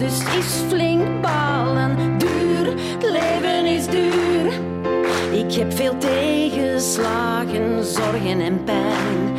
dus 0.00 0.18
is 0.38 0.62
flink 0.68 1.20
balen. 1.20 2.18
Duur, 2.18 2.66
het 2.66 3.02
leven 3.02 3.66
is 3.66 3.86
duur. 3.86 4.52
Ik 5.32 5.52
heb 5.52 5.72
veel 5.72 5.98
tegenslagen, 5.98 7.84
zorgen 7.84 8.40
en 8.40 8.64
pijn. 8.64 9.34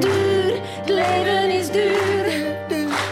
Duur, 0.00 0.60
het 0.62 0.88
leven 0.88 1.50
is 1.50 1.70
duur. 1.70 2.26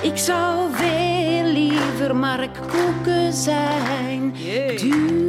Ik 0.03 0.17
zou 0.17 0.69
veel 0.73 1.53
liever 1.53 2.17
Mark 2.17 2.57
Koeken 2.69 3.33
zijn. 3.33 4.35
Duur. 4.77 5.24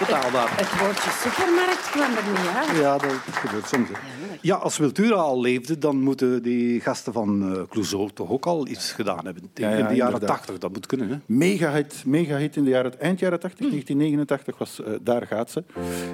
Betaalbaar. 0.00 0.48
Het 0.56 0.80
woordje 0.80 1.10
supermarkt 1.10 1.90
kwam 1.90 2.10
er 2.16 2.30
niet 2.30 2.50
uit. 2.56 2.78
Ja, 2.80 2.98
dat 2.98 3.12
gebeurt 3.32 3.68
soms. 3.68 3.88
hè. 3.88 3.94
Ja, 4.42 4.54
als 4.54 4.78
Wiltura 4.78 5.14
al 5.14 5.40
leefde, 5.40 5.78
dan 5.78 6.00
moeten 6.02 6.42
die 6.42 6.80
gasten 6.80 7.12
van 7.12 7.54
eh, 7.54 7.62
Clouseau 7.68 8.10
toch 8.14 8.30
ook 8.30 8.46
al 8.46 8.66
iets 8.68 8.92
gedaan 8.92 9.24
hebben. 9.24 9.50
Ja, 9.54 9.70
ja, 9.70 9.76
in 9.76 9.86
de 9.86 9.94
jaren 9.94 10.26
tachtig, 10.26 10.58
dat 10.58 10.72
moet 10.72 10.86
kunnen. 10.86 11.08
Hè? 11.08 11.16
Mega-hit, 11.26 12.02
mega-hit 12.06 12.56
in 12.56 12.64
de 12.64 12.70
jaren, 12.70 13.00
eind 13.00 13.18
jaren 13.18 13.40
80, 13.40 13.58
1989 13.58 14.58
was 14.58 14.82
eh, 14.82 14.92
Daar 15.02 15.26
gaat 15.26 15.50
ze. 15.50 15.64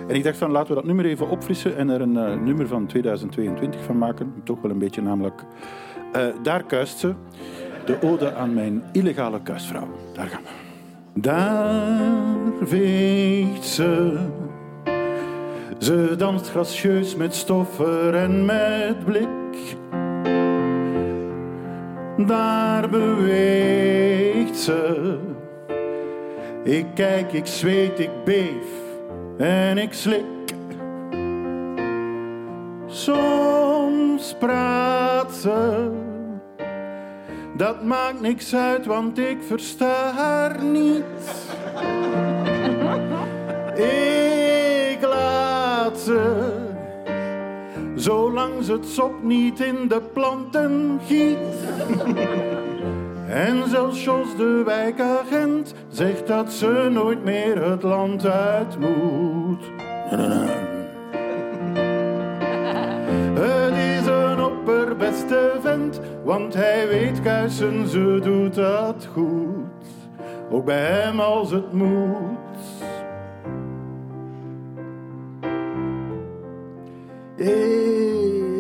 En 0.09 0.14
ik 0.14 0.25
dacht 0.25 0.37
van 0.37 0.51
laten 0.51 0.68
we 0.68 0.75
dat 0.75 0.85
nummer 0.85 1.05
even 1.05 1.29
opfrissen 1.29 1.77
en 1.77 1.88
er 1.88 2.01
een 2.01 2.16
eh, 2.16 2.35
nummer 2.40 2.68
van 2.68 2.87
2022 2.87 3.85
van 3.85 3.99
maken. 3.99 4.35
Toch 4.44 4.61
wel 4.61 4.70
een 4.70 4.79
beetje 4.79 5.03
namelijk 5.03 5.42
eh, 6.12 6.27
Daar 6.42 6.64
kuist 6.64 6.99
ze. 6.99 7.14
De 7.85 7.99
ode 8.03 8.35
aan 8.35 8.55
mijn 8.55 8.85
illegale 8.92 9.42
kuisvrouw. 9.42 9.88
Daar 10.14 10.27
gaan 10.27 10.42
we. 10.42 10.66
Daar 11.19 12.53
veegt 12.63 13.65
ze. 13.65 14.19
Ze 15.79 16.15
danst 16.17 16.51
gracieus 16.51 17.17
met 17.17 17.35
stoffer 17.35 18.15
en 18.15 18.45
met 18.45 19.05
blik. 19.05 19.77
Daar 22.27 22.89
beweegt 22.89 24.57
ze. 24.59 25.19
Ik 26.65 26.87
kijk, 26.95 27.33
ik 27.33 27.47
zweet, 27.47 27.99
ik 27.99 28.25
beef 28.25 28.69
en 29.39 29.79
ik 29.79 29.93
slik. 29.93 30.25
Soms 32.87 34.35
praat 34.39 35.35
ze. 35.35 35.91
Dat 37.57 37.85
maakt 37.85 38.21
niks 38.21 38.55
uit, 38.55 38.87
want 38.87 39.19
ik 39.19 39.38
versta 39.47 40.12
haar 40.12 40.62
niet. 40.62 41.05
Ik 44.92 44.99
laat 45.01 45.99
ze. 45.99 46.53
Zolang 47.95 48.64
ze 48.64 48.73
het 48.73 48.87
sop 48.87 49.23
niet 49.23 49.61
in 49.61 49.88
de 49.88 50.01
planten 50.12 51.01
giet. 51.07 51.38
En 53.29 53.69
zelfs 53.69 54.05
Jos 54.05 54.37
de 54.37 54.62
wijkagent 54.64 55.75
zegt 55.88 56.27
dat 56.27 56.53
ze 56.53 56.88
nooit 56.92 57.25
meer 57.25 57.71
het 57.71 57.83
land 57.83 58.27
uit 58.27 58.79
moet. 58.79 59.64
Het 63.35 63.77
is 63.77 64.07
een 64.07 64.45
opperbeste 64.45 65.53
vent, 65.61 66.01
want 66.27 66.55
hij 66.55 66.89
weet 66.89 67.21
kuisen, 67.21 67.89
ze 67.89 68.19
doet 68.23 68.55
dat 68.55 69.09
goed. 69.12 69.87
Ook 70.51 70.65
bij 70.65 70.81
hem 70.83 71.21
als 71.21 71.51
het 71.51 71.73
moet. 71.73 72.39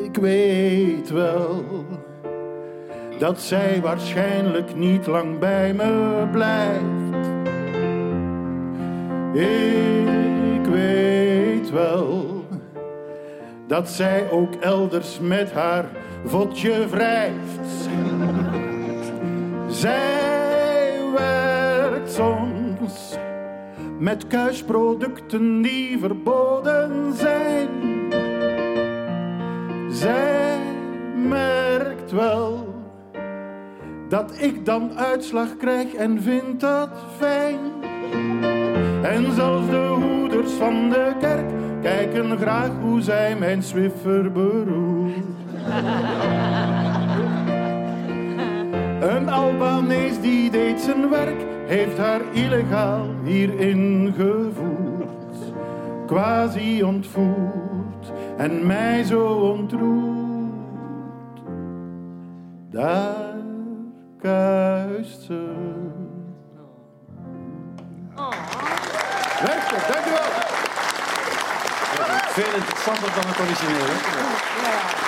Ik 0.04 0.16
weet 0.16 1.10
wel 1.10 1.64
dat 3.18 3.40
zij 3.40 3.80
waarschijnlijk 3.80 4.74
niet 4.74 5.06
lang 5.06 5.38
bij 5.38 5.72
me 5.72 6.26
blijft. 6.32 7.26
Ik 9.34 10.66
weet 10.66 11.70
wel 11.70 12.44
dat 13.66 13.88
zij 13.88 14.30
ook 14.30 14.54
elders 14.54 15.20
met 15.20 15.52
haar 15.52 15.84
vodje 16.26 16.86
wrijft. 16.88 17.88
Zij 19.68 21.00
werkt 21.14 22.12
soms 22.12 23.16
met 23.98 24.26
kuisproducten 24.26 25.62
die 25.62 25.98
verboden 25.98 27.12
zijn. 27.14 27.68
Zij 29.90 30.58
merkt 31.28 32.10
wel 32.10 32.74
dat 34.08 34.32
ik 34.38 34.64
dan 34.64 34.98
uitslag 34.98 35.56
krijg 35.56 35.94
en 35.94 36.22
vind 36.22 36.60
dat 36.60 36.90
fijn. 37.18 37.58
En 39.02 39.32
zelfs 39.32 39.70
de 39.70 39.96
hoeders 40.00 40.52
van 40.52 40.90
de 40.90 41.12
kerk 41.20 41.50
kijken 41.82 42.38
graag 42.38 42.70
hoe 42.80 43.00
zij 43.00 43.36
mijn 43.38 43.62
Swiffer 43.62 44.32
beroept. 44.32 45.45
Een 49.00 49.28
Albanees 49.28 50.20
die 50.20 50.50
deed 50.50 50.80
zijn 50.80 51.10
werk, 51.10 51.44
heeft 51.66 51.98
haar 51.98 52.20
illegaal 52.32 53.06
hierin 53.24 54.14
gevoerd. 54.16 55.54
Quasi 56.06 56.82
ontvoerd 56.82 58.12
en 58.36 58.66
mij 58.66 59.04
zo 59.04 59.26
ontroerd. 59.26 59.84
Daar 62.70 63.34
kuist 64.18 65.22
ze. 65.22 65.54
Het, 69.36 69.86
dankjewel. 69.92 70.20
Veel 72.28 72.54
interessanter 72.54 73.12
dan 73.14 73.26
het 73.26 73.40
origineel. 73.40 73.86
Hè? 73.86 75.05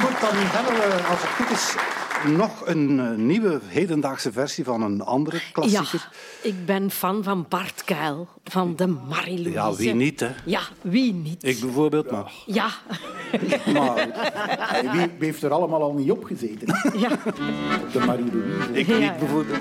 Goed, 0.00 0.20
dan 0.20 0.30
hebben 0.34 0.74
we, 0.74 1.02
als 1.08 1.18
het 1.22 1.30
goed 1.30 1.50
is, 1.50 1.74
nog 2.36 2.66
een 2.66 3.00
eh, 3.00 3.10
nieuwe 3.16 3.60
hedendaagse 3.66 4.32
versie 4.32 4.64
van 4.64 4.82
een 4.82 5.00
andere 5.00 5.36
Ja, 5.36 5.42
klassieker. 5.52 6.08
ik 6.42 6.66
ben 6.66 6.90
fan 6.90 7.22
van 7.24 7.46
Bart 7.48 7.84
Kuil, 7.84 8.28
van 8.44 8.76
de 8.76 8.86
Marie-Louise. 8.86 9.52
Ja, 9.52 9.74
wie 9.74 9.94
niet, 9.94 10.20
hè? 10.20 10.28
Ja, 10.44 10.60
wie 10.80 11.12
niet? 11.14 11.44
Ik 11.44 11.60
bijvoorbeeld, 11.60 12.10
maar... 12.10 12.32
Ja. 12.46 12.68
Maar 13.72 14.06
wie, 14.92 15.10
heeft 15.18 15.42
er 15.42 15.50
allemaal 15.50 15.82
al 15.82 15.92
niet 15.92 16.10
op 16.10 16.24
gezeten? 16.24 16.66
ja. 16.96 17.08
De 17.92 17.98
Marie-Louise. 18.06 18.72
Ik 18.72 18.86
Ja, 18.86 18.92
niet 18.94 19.02
ja. 19.02 19.14
bijvoorbeeld. 19.18 19.58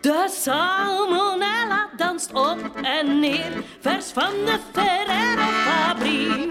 De 0.00 0.26
salmonella 0.30 1.81
op 2.32 2.70
en 2.82 3.20
neer, 3.20 3.52
vers 3.80 4.10
van 4.12 4.30
de 4.44 4.58
Ferrero 4.72 5.48
Fabri. 5.64 6.50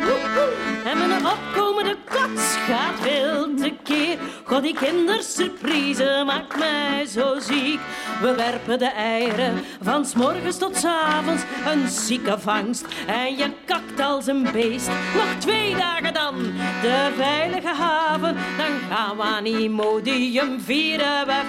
En 0.83 0.97
mijn 0.97 1.25
opkomende 1.25 1.97
kots 2.09 2.55
gaat 2.55 3.01
wild 3.03 3.57
tekeer. 3.57 4.17
God, 4.43 4.63
die 4.63 4.73
kindersurprise 4.73 6.23
maakt 6.25 6.57
mij 6.57 7.05
zo 7.05 7.39
ziek. 7.39 7.79
We 8.21 8.35
werpen 8.35 8.79
de 8.79 8.85
eieren 8.85 9.63
van 9.81 10.05
s 10.05 10.13
morgens 10.13 10.57
tot 10.57 10.77
s 10.77 10.85
avonds, 10.85 11.43
een 11.65 11.89
zieke 11.89 12.39
vangst. 12.39 12.85
En 13.07 13.35
je 13.35 13.51
kakt 13.65 13.99
als 13.99 14.27
een 14.27 14.47
beest. 14.51 14.87
Nog 15.15 15.35
twee 15.39 15.75
dagen 15.75 16.13
dan, 16.13 16.35
de 16.81 17.11
veilige 17.17 17.73
haven. 17.73 18.35
Dan 18.57 18.79
gaan 18.89 19.17
we 19.17 19.23
aan 19.23 19.45
Imodium 19.45 20.59
vieren 20.59 21.27
we. 21.27 21.39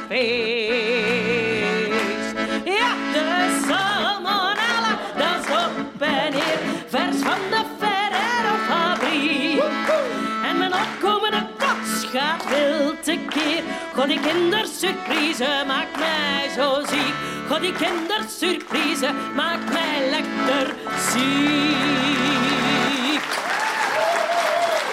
Gaat 12.13 12.45
wild 12.49 13.05
tekeer. 13.05 13.63
God, 13.95 14.07
die 14.07 14.21
kindersurprise 14.21 15.65
maakt 15.67 15.99
mij 15.99 16.51
zo 16.57 16.81
ziek. 16.87 17.15
God, 17.49 17.61
die 17.61 17.73
kindersurprise 17.73 19.11
maakt 19.35 19.73
mij 19.73 20.11
lekker 20.11 20.75
ziek. 21.11 22.13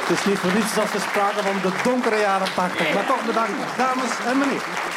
Het 0.08 0.20
is 0.20 0.26
niet 0.26 0.38
voor 0.38 0.54
niets 0.54 0.76
dat 0.76 0.92
we 0.92 1.00
spraken 1.00 1.44
van 1.44 1.56
de 1.62 1.72
donkere 1.84 2.20
jaren 2.20 2.54
80. 2.56 2.94
Maar 2.94 3.06
toch 3.06 3.26
bedankt, 3.26 3.78
dames 3.78 4.12
en 4.26 4.38
meneer. 4.38 4.89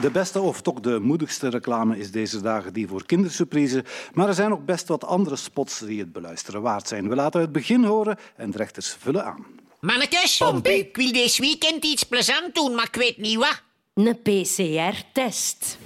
De 0.00 0.10
beste 0.10 0.40
of 0.40 0.62
toch 0.62 0.80
de 0.80 0.98
moedigste 1.00 1.48
reclame 1.48 1.98
is 1.98 2.10
deze 2.10 2.40
dagen 2.40 2.72
die 2.72 2.88
voor 2.88 3.06
kindersurprise. 3.06 3.84
Maar 4.12 4.28
er 4.28 4.34
zijn 4.34 4.52
ook 4.52 4.64
best 4.64 4.88
wat 4.88 5.04
andere 5.04 5.36
spots 5.36 5.78
die 5.78 5.98
het 5.98 6.12
beluisteren 6.12 6.62
waard 6.62 6.88
zijn. 6.88 7.08
We 7.08 7.14
laten 7.14 7.40
het 7.40 7.52
begin 7.52 7.84
horen 7.84 8.18
en 8.36 8.50
de 8.50 8.56
rechters 8.56 8.96
vullen 8.98 9.24
aan. 9.24 9.46
Mannekes, 9.80 10.40
ik 10.62 10.96
wil 10.96 11.12
deze 11.12 11.40
weekend 11.40 11.84
iets 11.84 12.04
plezant 12.04 12.54
doen, 12.54 12.74
maar 12.74 12.86
ik 12.86 12.94
weet 12.94 13.16
niet 13.16 13.36
wat. 13.36 13.62
Een 13.94 14.18
PCR-test. 14.22 15.78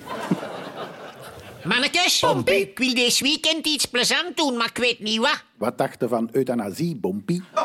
Mannekes, 1.64 2.22
ik 2.44 2.79
wil 2.79 2.94
deze 2.94 3.22
weekend 3.22 3.66
iets 3.66 3.87
plezant 3.87 4.37
doen, 4.37 4.57
maar 4.57 4.68
ik 4.68 4.79
weet 4.79 5.00
niet 5.00 5.18
wat. 5.18 5.42
Wat 5.57 5.79
dacht 5.79 6.00
je 6.00 6.09
van 6.09 6.29
euthanasie, 6.33 6.96
Bompie? 6.96 7.42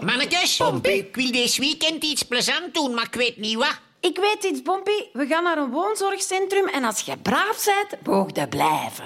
Mannekes, 0.00 0.60
ik 0.82 1.16
wil 1.16 1.32
deze 1.32 1.60
weekend 1.60 2.04
iets 2.04 2.22
plezant 2.22 2.74
doen, 2.74 2.94
maar 2.94 3.06
ik 3.06 3.14
weet 3.14 3.36
niet 3.36 3.56
wat. 3.56 3.78
Ik 4.00 4.18
weet 4.18 4.52
iets, 4.52 4.62
Bompie. 4.62 5.10
We 5.12 5.26
gaan 5.26 5.42
naar 5.42 5.58
een 5.58 5.70
woonzorgcentrum 5.70 6.66
en 6.66 6.84
als 6.84 7.00
je 7.00 7.16
braaf 7.22 7.64
bent, 7.64 8.06
moog 8.06 8.26
je 8.32 8.48
blijven. 8.48 9.04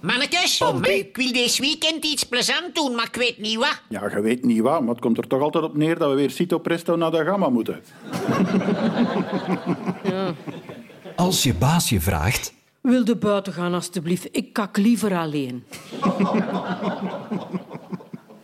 Mannekes, 0.00 0.60
ik 0.82 1.16
wil 1.16 1.32
deze 1.32 1.62
weekend 1.62 2.04
iets 2.04 2.24
plezant 2.24 2.74
doen, 2.74 2.94
maar 2.94 3.06
ik 3.06 3.14
weet 3.14 3.38
niet 3.38 3.56
wat. 3.56 3.80
Ja, 3.88 4.10
je 4.10 4.20
weet 4.20 4.44
niet 4.44 4.60
wat, 4.60 4.80
maar 4.80 4.88
het 4.88 5.00
komt 5.00 5.18
er 5.18 5.26
toch 5.26 5.40
altijd 5.40 5.64
op 5.64 5.76
neer 5.76 5.98
dat 5.98 6.10
we 6.10 6.16
weer 6.16 6.30
Cito 6.30 6.58
Presto 6.58 6.96
naar 6.96 7.10
de 7.10 7.24
Gamma 7.24 7.48
moeten. 7.48 7.84
Als 11.16 11.42
je 11.42 11.54
baas 11.54 11.88
je 11.88 12.00
vraagt, 12.00 12.54
Wil 12.86 13.04
de 13.04 13.16
buiten 13.16 13.52
gaan, 13.52 13.74
alstublieft? 13.74 14.28
Ik 14.30 14.52
kak 14.52 14.76
liever 14.76 15.16
alleen. 15.16 15.64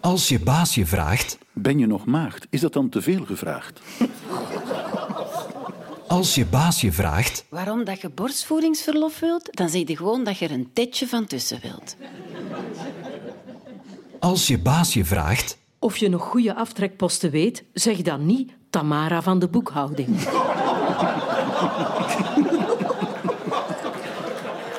als 0.02 0.28
je 0.28 0.38
baas 0.40 0.74
je 0.74 0.86
vraagt, 0.86 1.38
Ben 1.52 1.78
je 1.78 1.86
nog 1.86 2.04
maagd? 2.04 2.46
Is 2.50 2.60
dat 2.60 2.72
dan 2.72 2.88
te 2.88 3.02
veel 3.02 3.24
gevraagd? 3.24 3.80
als 6.08 6.34
je 6.34 6.46
baas 6.46 6.80
je 6.80 6.92
vraagt, 6.92 7.44
Waarom 7.48 7.84
dat 7.84 8.00
je 8.00 8.08
borstvoedingsverlof 8.10 9.20
wilt, 9.20 9.48
dan 9.56 9.68
zeg 9.68 9.88
je 9.88 9.96
gewoon 9.96 10.24
dat 10.24 10.38
je 10.38 10.44
er 10.44 10.50
een 10.52 10.70
tetje 10.72 11.08
van 11.08 11.26
tussen 11.26 11.60
wilt. 11.62 11.96
als 14.18 14.46
je 14.46 14.58
baas 14.58 14.94
je 14.94 15.04
vraagt, 15.04 15.58
Of 15.78 15.96
je 15.96 16.08
nog 16.08 16.22
goede 16.22 16.54
aftrekposten 16.54 17.30
weet, 17.30 17.64
zeg 17.72 18.02
dan 18.02 18.26
niet 18.26 18.52
Tamara 18.70 19.22
van 19.22 19.38
de 19.38 19.48
boekhouding. 19.48 20.08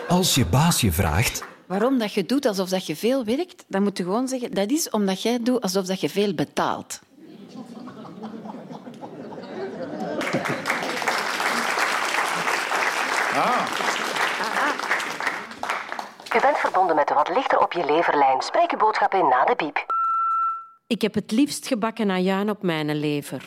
als 0.07 0.35
je 0.35 0.45
baas 0.45 0.81
je 0.81 0.91
vraagt, 0.91 1.43
Waarom 1.65 1.97
dat 1.99 2.13
je 2.13 2.25
doet 2.25 2.45
alsof 2.45 2.69
dat 2.69 2.85
je 2.85 2.95
veel 2.95 3.25
werkt, 3.25 3.63
dan 3.67 3.83
moet 3.83 3.97
je 3.97 4.03
gewoon 4.03 4.27
zeggen 4.27 4.51
dat 4.51 4.71
is 4.71 4.89
omdat 4.89 5.21
jij 5.21 5.39
doet 5.41 5.61
alsof 5.61 5.85
dat 5.85 6.01
je 6.01 6.09
veel 6.09 6.33
betaalt. 6.33 6.99
U 16.35 16.39
bent 16.41 16.57
verbonden 16.57 16.95
met 16.95 17.07
de 17.07 17.13
wat 17.13 17.29
lichter 17.29 17.59
op 17.59 17.73
je 17.73 17.85
leverlijn. 17.85 18.41
Spreek 18.41 18.71
uw 18.71 18.77
boodschap 18.77 19.13
in 19.13 19.27
na 19.27 19.45
de 19.45 19.55
piep. 19.55 19.85
Ik 20.87 21.01
heb 21.01 21.13
het 21.13 21.31
liefst 21.31 21.67
gebakken 21.67 22.09
ajuin 22.09 22.49
op 22.49 22.63
mijn 22.63 22.95
lever. 22.95 23.43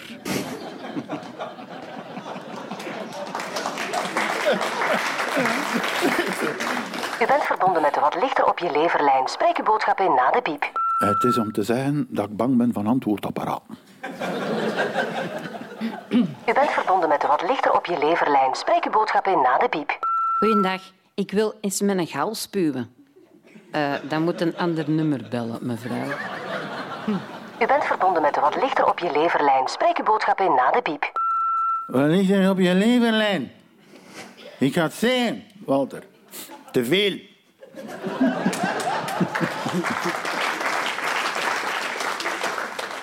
U 7.22 7.26
bent 7.26 7.42
verbonden 7.42 7.82
met 7.82 7.94
de 7.94 8.00
wat 8.00 8.14
lichter 8.14 8.46
op 8.46 8.58
je 8.58 8.70
leverlijn. 8.70 9.28
Spreek 9.28 9.58
uw 9.58 9.64
boodschap 9.64 10.00
in 10.00 10.14
na 10.14 10.30
de 10.30 10.42
piep. 10.42 10.70
Het 10.98 11.24
is 11.24 11.38
om 11.38 11.52
te 11.52 11.62
zeggen 11.62 12.06
dat 12.08 12.24
ik 12.24 12.36
bang 12.36 12.56
ben 12.56 12.72
van 12.72 12.86
antwoordapparaten. 12.86 13.76
U 16.10 16.52
bent 16.54 16.70
verbonden 16.70 17.08
met 17.08 17.20
de 17.20 17.26
wat 17.26 17.42
lichter 17.42 17.72
op 17.72 17.86
je 17.86 17.98
leverlijn. 17.98 18.54
Spreek 18.54 18.84
uw 18.84 18.90
boodschap 18.90 19.26
in 19.26 19.40
na 19.40 19.58
de 19.58 19.68
piep. 19.68 19.98
Goeiedag, 20.38 20.80
ik 21.14 21.30
wil 21.30 21.54
eens 21.60 21.80
met 21.80 21.98
een 21.98 22.06
gal 22.06 22.34
spuwen. 22.34 22.94
Eh, 23.70 23.94
dan 24.08 24.22
moet 24.22 24.40
een 24.40 24.56
ander 24.56 24.90
nummer 24.90 25.26
bellen, 25.30 25.58
mevrouw. 25.60 26.08
U 27.60 27.66
bent 27.66 27.84
verbonden 27.84 28.22
met 28.22 28.34
de 28.34 28.40
wat 28.40 28.56
lichter 28.56 28.86
op 28.86 28.98
je 28.98 29.12
leverlijn. 29.12 29.68
Spreek 29.68 29.98
uw 29.98 30.04
boodschap 30.04 30.40
in 30.40 30.54
na 30.54 30.70
de 30.70 30.82
piep. 30.82 31.12
Wat 31.86 32.06
ligt 32.06 32.30
er 32.30 32.50
op 32.50 32.58
je 32.58 32.74
leverlijn? 32.74 33.52
Ik 34.58 34.72
ga 34.72 34.82
het 34.82 34.92
zeggen, 34.92 35.44
Walter. 35.64 36.02
Te 36.76 36.84
veel. 36.84 37.12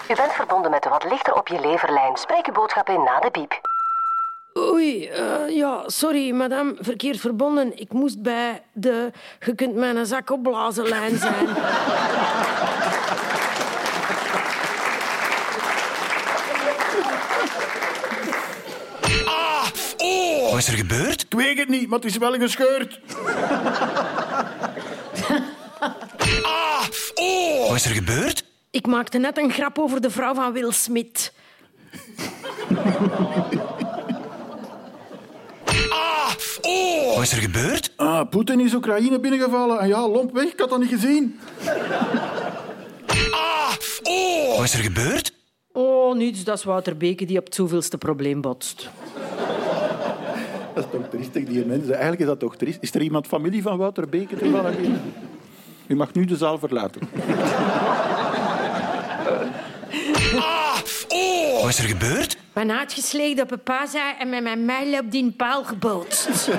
U 0.09 0.15
bent 0.15 0.31
verbonden 0.31 0.71
met 0.71 0.83
de 0.83 0.89
wat 0.89 1.03
lichter 1.09 1.33
op 1.33 1.47
je 1.47 1.59
leverlijn. 1.59 2.17
Spreek 2.17 2.47
uw 2.47 2.53
boodschap 2.53 2.89
in 2.89 3.03
na 3.03 3.19
de 3.19 3.31
piep. 3.31 3.61
Oei, 4.57 5.07
eh, 5.07 5.49
ja, 5.49 5.83
sorry, 5.85 6.31
madame, 6.31 6.75
verkeerd 6.79 7.19
verbonden. 7.19 7.79
Ik 7.79 7.93
moest 7.93 8.21
bij 8.21 8.63
de 8.73 9.11
je 9.39 9.55
kunt 9.55 9.75
mijn 9.75 10.05
zak 10.05 10.31
opblazen 10.31 10.87
lijn 10.87 11.17
zijn. 11.17 11.47
wat 20.52 20.52
is 20.67 20.69
er 20.69 20.77
gebeurd? 20.77 21.21
Ik 21.21 21.33
weet 21.33 21.57
het 21.57 21.69
niet, 21.69 21.87
maar 21.87 21.99
het 21.99 22.07
is 22.07 22.17
wel 22.17 22.33
gescheurd. 22.33 22.99
Wat 27.67 27.75
is 27.75 27.85
er 27.85 27.93
gebeurd? 27.93 28.43
Ik 28.71 28.87
maakte 28.87 29.17
net 29.17 29.37
een 29.37 29.51
grap 29.51 29.79
over 29.79 30.01
de 30.01 30.09
vrouw 30.09 30.33
van 30.33 30.53
Will 30.53 30.71
Smith. 30.71 31.33
Wat 37.13 37.21
is 37.21 37.31
er 37.31 37.41
gebeurd? 37.41 37.93
Ah, 37.95 38.29
Poetin 38.29 38.59
is 38.59 38.73
Oekraïne 38.73 39.19
binnengevallen. 39.19 39.79
En 39.79 39.87
ja, 39.87 40.07
lomp 40.07 40.33
weg, 40.33 40.51
ik 40.51 40.59
had 40.59 40.69
dat 40.69 40.79
niet 40.79 40.89
gezien. 40.89 41.39
Wat 44.55 44.63
is 44.63 44.73
er 44.73 44.83
gebeurd? 44.83 45.33
Oh, 45.71 46.15
niets, 46.15 46.43
dat 46.43 46.57
is 46.57 46.63
Wouter 46.63 46.97
Beke 46.97 47.25
die 47.25 47.37
op 47.37 47.45
het 47.45 47.55
zoveelste 47.55 47.97
probleem 47.97 48.41
botst. 48.41 48.89
Dat 50.75 50.83
is 50.83 50.91
toch 50.91 51.09
triestig, 51.09 51.45
die 51.45 51.65
mensen. 51.65 51.91
Eigenlijk 51.91 52.21
is 52.21 52.27
dat 52.27 52.39
toch 52.39 52.55
triest. 52.55 52.77
Is 52.81 52.93
er 52.93 53.01
iemand 53.01 53.27
familie 53.27 53.61
van 53.61 53.77
Wouter 53.77 54.09
Beke 54.09 54.35
toevallig 54.35 54.77
hier? 54.77 54.99
U 55.87 55.95
mag 55.95 56.13
nu 56.13 56.25
de 56.25 56.37
zaal 56.37 56.59
verlaten. 56.59 57.01
Wat 61.61 61.71
is 61.71 61.79
er 61.79 61.87
gebeurd? 61.87 62.33
Ik 62.33 62.39
ben 62.53 62.77
uitgeslegen 62.77 63.43
op 63.43 63.51
een 63.51 63.63
paza 63.63 64.19
en 64.19 64.29
met 64.29 64.43
mijn 64.43 64.65
mijl 64.65 64.99
op 64.99 65.11
die 65.11 65.31
paal 65.31 65.63
gebootst. 65.63 66.27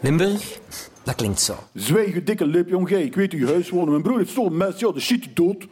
Limburg? 0.00 0.58
Dat 1.02 1.14
klinkt 1.14 1.40
zo. 1.40 1.54
Zwijg, 1.74 2.14
je 2.14 2.22
dikke 2.22 2.46
lip, 2.46 2.68
jong. 2.68 2.88
Gij. 2.88 3.02
Ik 3.02 3.14
weet 3.14 3.32
u 3.32 3.46
huis 3.46 3.70
wonen. 3.70 3.90
Mijn 3.90 4.02
broer 4.02 4.18
heeft 4.18 4.32
zo'n 4.32 4.56
mes. 4.56 4.78
Ja, 4.78 4.92
de 4.92 5.00
shit 5.00 5.36
dood. 5.36 5.66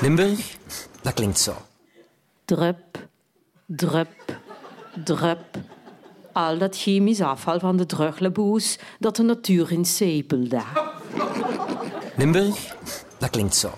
Limburg? 0.00 0.56
Dat 1.02 1.14
klinkt 1.14 1.38
zo. 1.38 1.54
Drup, 2.44 3.08
drup, 3.66 4.38
drup. 5.04 5.44
Al 6.32 6.58
dat 6.58 6.76
chemisch 6.76 7.20
afval 7.20 7.58
van 7.58 7.76
de 7.76 7.86
drugleboes 7.86 8.78
dat 8.98 9.16
de 9.16 9.22
natuur 9.22 9.72
in 9.72 9.84
sepelde. 9.84 10.62
Limburg? 12.16 12.76
Dat 13.18 13.30
klinkt 13.30 13.54
zo. 13.54 13.70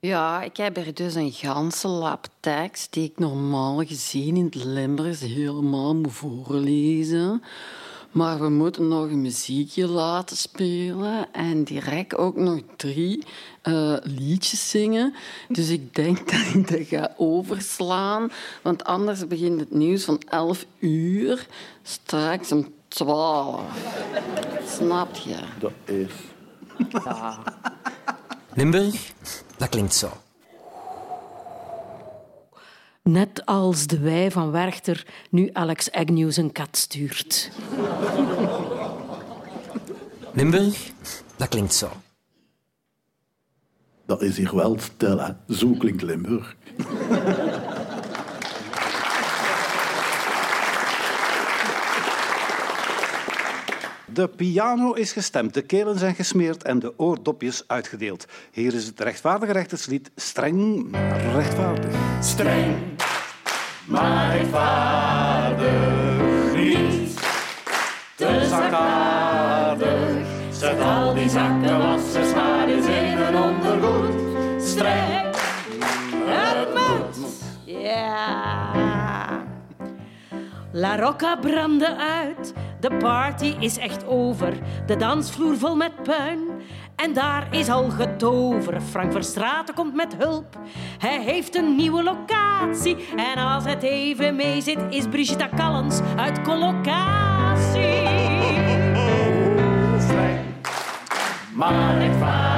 Ja, 0.00 0.42
ik 0.42 0.56
heb 0.56 0.76
er 0.76 0.94
dus 0.94 1.14
een 1.14 1.32
ganse 1.32 1.88
lap 1.88 2.26
tekst 2.40 2.92
die 2.92 3.04
ik 3.04 3.18
normaal 3.18 3.84
gezien 3.84 4.36
in 4.36 4.44
het 4.44 4.54
Limburgs 4.54 5.20
helemaal 5.20 5.94
moet 5.94 6.12
voorlezen. 6.12 7.42
Maar 8.14 8.40
we 8.40 8.48
moeten 8.48 8.88
nog 8.88 9.04
een 9.04 9.20
muziekje 9.20 9.86
laten 9.86 10.36
spelen 10.36 11.32
en 11.32 11.64
direct 11.64 12.16
ook 12.16 12.36
nog 12.36 12.60
drie 12.76 13.24
eh, 13.62 13.96
liedjes 14.02 14.70
zingen. 14.70 15.14
Dus 15.48 15.68
ik 15.68 15.94
denk 15.94 16.18
dat 16.30 16.54
ik 16.54 16.68
dat 16.68 16.86
ga 16.86 17.14
overslaan, 17.16 18.30
want 18.62 18.84
anders 18.84 19.26
begint 19.26 19.60
het 19.60 19.70
nieuws 19.70 20.04
van 20.04 20.20
11 20.28 20.66
uur 20.78 21.46
straks 21.82 22.52
om 22.52 22.74
12. 22.88 23.62
Snap 24.66 25.14
je? 25.14 25.36
Dat 25.58 25.72
is... 25.84 26.10
Ja. 27.04 27.42
Limburg? 28.54 29.12
Dat 29.56 29.68
klinkt 29.68 29.94
zo. 29.94 30.10
Net 33.10 33.46
als 33.46 33.86
de 33.86 33.98
wij 33.98 34.30
van 34.30 34.50
Werchter 34.50 35.06
nu 35.30 35.50
Alex 35.52 35.90
Agnew 35.90 36.32
zijn 36.32 36.52
kat 36.52 36.76
stuurt. 36.76 37.50
Limburg? 40.32 40.90
Dat 41.36 41.48
klinkt 41.48 41.74
zo. 41.74 41.90
Dat 44.06 44.22
is 44.22 44.36
hier 44.36 44.56
wel 44.56 44.78
stil, 44.78 45.18
hè. 45.18 45.54
Zo 45.54 45.70
klinkt 45.70 46.02
Limburg. 46.02 46.56
De 54.14 54.28
piano 54.28 54.92
is 54.92 55.12
gestemd, 55.12 55.54
de 55.54 55.62
kelen 55.62 55.98
zijn 55.98 56.14
gesmeerd 56.14 56.62
en 56.62 56.78
de 56.78 56.98
oordopjes 56.98 57.64
uitgedeeld. 57.66 58.26
Hier 58.52 58.74
is 58.74 58.86
het 58.86 59.00
rechtvaardige 59.00 59.52
rechterslied 59.52 60.10
Streng, 60.16 60.90
maar 60.90 61.32
rechtvaardig. 61.32 61.94
Streng, 62.20 62.76
maar 63.86 64.36
rechtvaardig 64.36 65.72
niet. 66.54 67.20
Te 68.14 68.46
zakaardig, 68.48 70.26
zet 70.50 70.80
al 70.80 71.14
die 71.14 71.28
zakkenwassers 71.28 72.34
maar 72.34 72.68
eens 72.68 72.86
in 72.86 73.18
een 73.18 73.36
ondergoed. 73.36 74.62
Streng, 74.62 75.34
het 76.26 76.68
moet. 76.74 77.42
Ja. 77.64 78.72
La 80.72 80.96
Rocca 80.96 81.36
brandde 81.36 81.96
uit. 81.96 82.52
De 82.80 82.96
party 82.96 83.54
is 83.58 83.78
echt 83.78 84.06
over. 84.06 84.52
De 84.86 84.96
dansvloer 84.96 85.58
vol 85.58 85.76
met 85.76 86.02
puin. 86.02 86.38
En 86.96 87.12
daar 87.12 87.46
is 87.50 87.68
al 87.68 87.90
getover. 87.90 88.80
Frank 88.80 89.12
Verstraeten 89.12 89.74
komt 89.74 89.94
met 89.94 90.16
hulp. 90.18 90.58
Hij 90.98 91.22
heeft 91.22 91.56
een 91.56 91.76
nieuwe 91.76 92.02
locatie. 92.02 92.43
En 93.16 93.38
als 93.38 93.64
het 93.64 93.82
even 93.82 94.36
mee 94.36 94.60
zit, 94.60 94.78
is 94.88 95.08
Brigitte 95.08 95.48
Callens 95.56 96.00
uit 96.16 96.42
Collocatie. 96.42 97.82
Oh, 101.58 102.02
ik. 102.02 102.53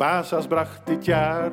De 0.00 0.06
paasas 0.06 0.46
bracht 0.46 0.80
dit 0.84 1.04
jaar 1.04 1.50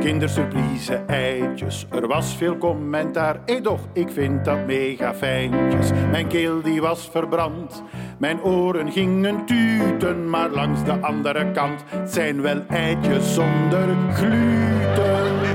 kindersurprise 0.00 1.02
eitjes. 1.06 1.86
Er 1.90 2.06
was 2.06 2.36
veel 2.36 2.58
commentaar, 2.58 3.40
hé 3.46 3.60
doch, 3.60 3.80
ik 3.92 4.10
vind 4.10 4.44
dat 4.44 4.66
mega 4.66 5.14
fijntjes. 5.14 5.90
Mijn 6.10 6.26
keel 6.28 6.62
die 6.62 6.80
was 6.80 7.08
verbrand, 7.10 7.82
mijn 8.18 8.42
oren 8.42 8.92
gingen 8.92 9.46
tuten. 9.46 10.30
Maar 10.30 10.50
langs 10.50 10.84
de 10.84 11.00
andere 11.00 11.50
kant 11.50 11.84
zijn 12.04 12.42
wel 12.42 12.62
eitjes 12.68 13.34
zonder 13.34 13.88
gluten. 14.12 15.45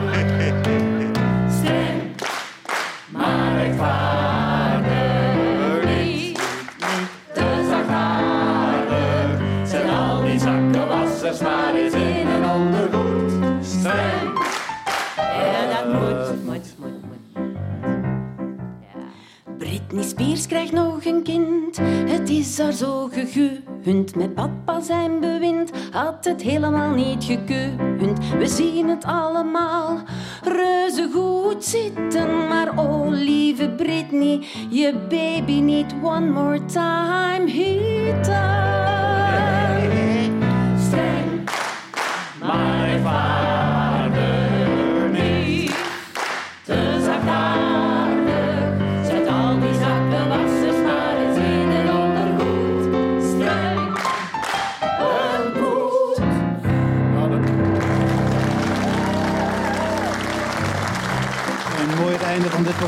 Britney 19.87 20.03
Spears 20.03 20.47
krijgt 20.47 20.71
nog 20.71 21.05
een 21.05 21.23
kind. 21.23 21.77
Het 22.09 22.29
is 22.29 22.59
haar 22.59 22.71
zo 22.71 23.09
gegund. 23.11 24.15
Met 24.15 24.33
papa 24.33 24.81
zijn 24.81 25.19
bewind 25.19 25.71
had 25.91 26.25
het 26.25 26.41
helemaal 26.41 26.93
niet 26.93 27.23
gekund. 27.23 28.19
We 28.37 28.47
zien 28.47 28.89
het 28.89 29.03
allemaal 29.03 29.97
reuze 30.43 31.09
goed 31.13 31.63
zitten. 31.63 32.47
Maar 32.47 32.77
oh, 32.77 33.07
lieve 33.09 33.69
Britney, 33.69 34.45
je 34.69 34.93
baby 35.09 35.59
niet 35.59 35.93
one 36.01 36.29
more 36.29 36.65
time 36.65 37.49
hieten. 37.49 38.70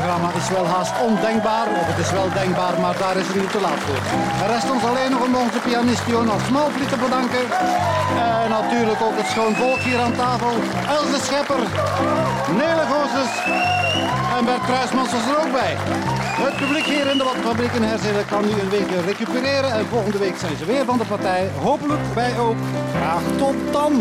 Programma 0.04 0.30
is 0.42 0.48
wel 0.58 0.66
haast 0.74 0.94
ondenkbaar. 1.08 1.66
Of 1.80 1.86
het 1.92 1.98
is 2.04 2.10
wel 2.18 2.28
denkbaar, 2.40 2.74
maar 2.84 2.96
daar 3.04 3.16
is 3.22 3.26
het 3.30 3.36
nu 3.42 3.46
te 3.56 3.60
laat 3.66 3.80
voor. 3.86 4.02
Er 4.42 4.50
rest 4.54 4.70
ons 4.74 4.84
alleen 4.90 5.10
nog 5.14 5.22
om 5.26 5.34
onze 5.44 5.60
pianist 5.66 6.06
Jonas 6.14 6.46
Malvliet 6.54 6.90
te 6.94 7.00
bedanken. 7.06 7.44
En 8.42 8.50
natuurlijk 8.58 9.00
ook 9.06 9.16
het 9.20 9.28
schoon 9.32 9.54
volk 9.62 9.80
hier 9.88 10.00
aan 10.04 10.16
tafel. 10.24 10.54
Else 10.96 11.18
Schepper, 11.26 11.62
Nele 12.60 12.84
Gozes 12.92 13.32
en 14.36 14.44
Bert 14.48 14.64
Kruismans 14.68 15.12
was 15.16 15.26
er 15.30 15.38
ook 15.42 15.52
bij. 15.62 15.72
Het 16.46 16.56
publiek 16.62 16.86
hier 16.94 17.06
in 17.12 17.18
de 17.20 17.24
Watfabriek 17.28 17.74
in 17.78 17.88
Herzelen 17.90 18.26
kan 18.32 18.42
nu 18.48 18.54
een 18.62 18.74
weekje 18.76 19.00
recupereren. 19.10 19.72
En 19.78 19.86
volgende 19.94 20.18
week 20.18 20.36
zijn 20.44 20.56
ze 20.56 20.64
weer 20.64 20.84
van 20.84 20.98
de 20.98 21.08
partij. 21.14 21.42
Hopelijk 21.68 22.04
wij 22.14 22.32
ook. 22.46 22.60
Graag 22.98 23.24
tot 23.42 23.56
dan. 23.76 23.92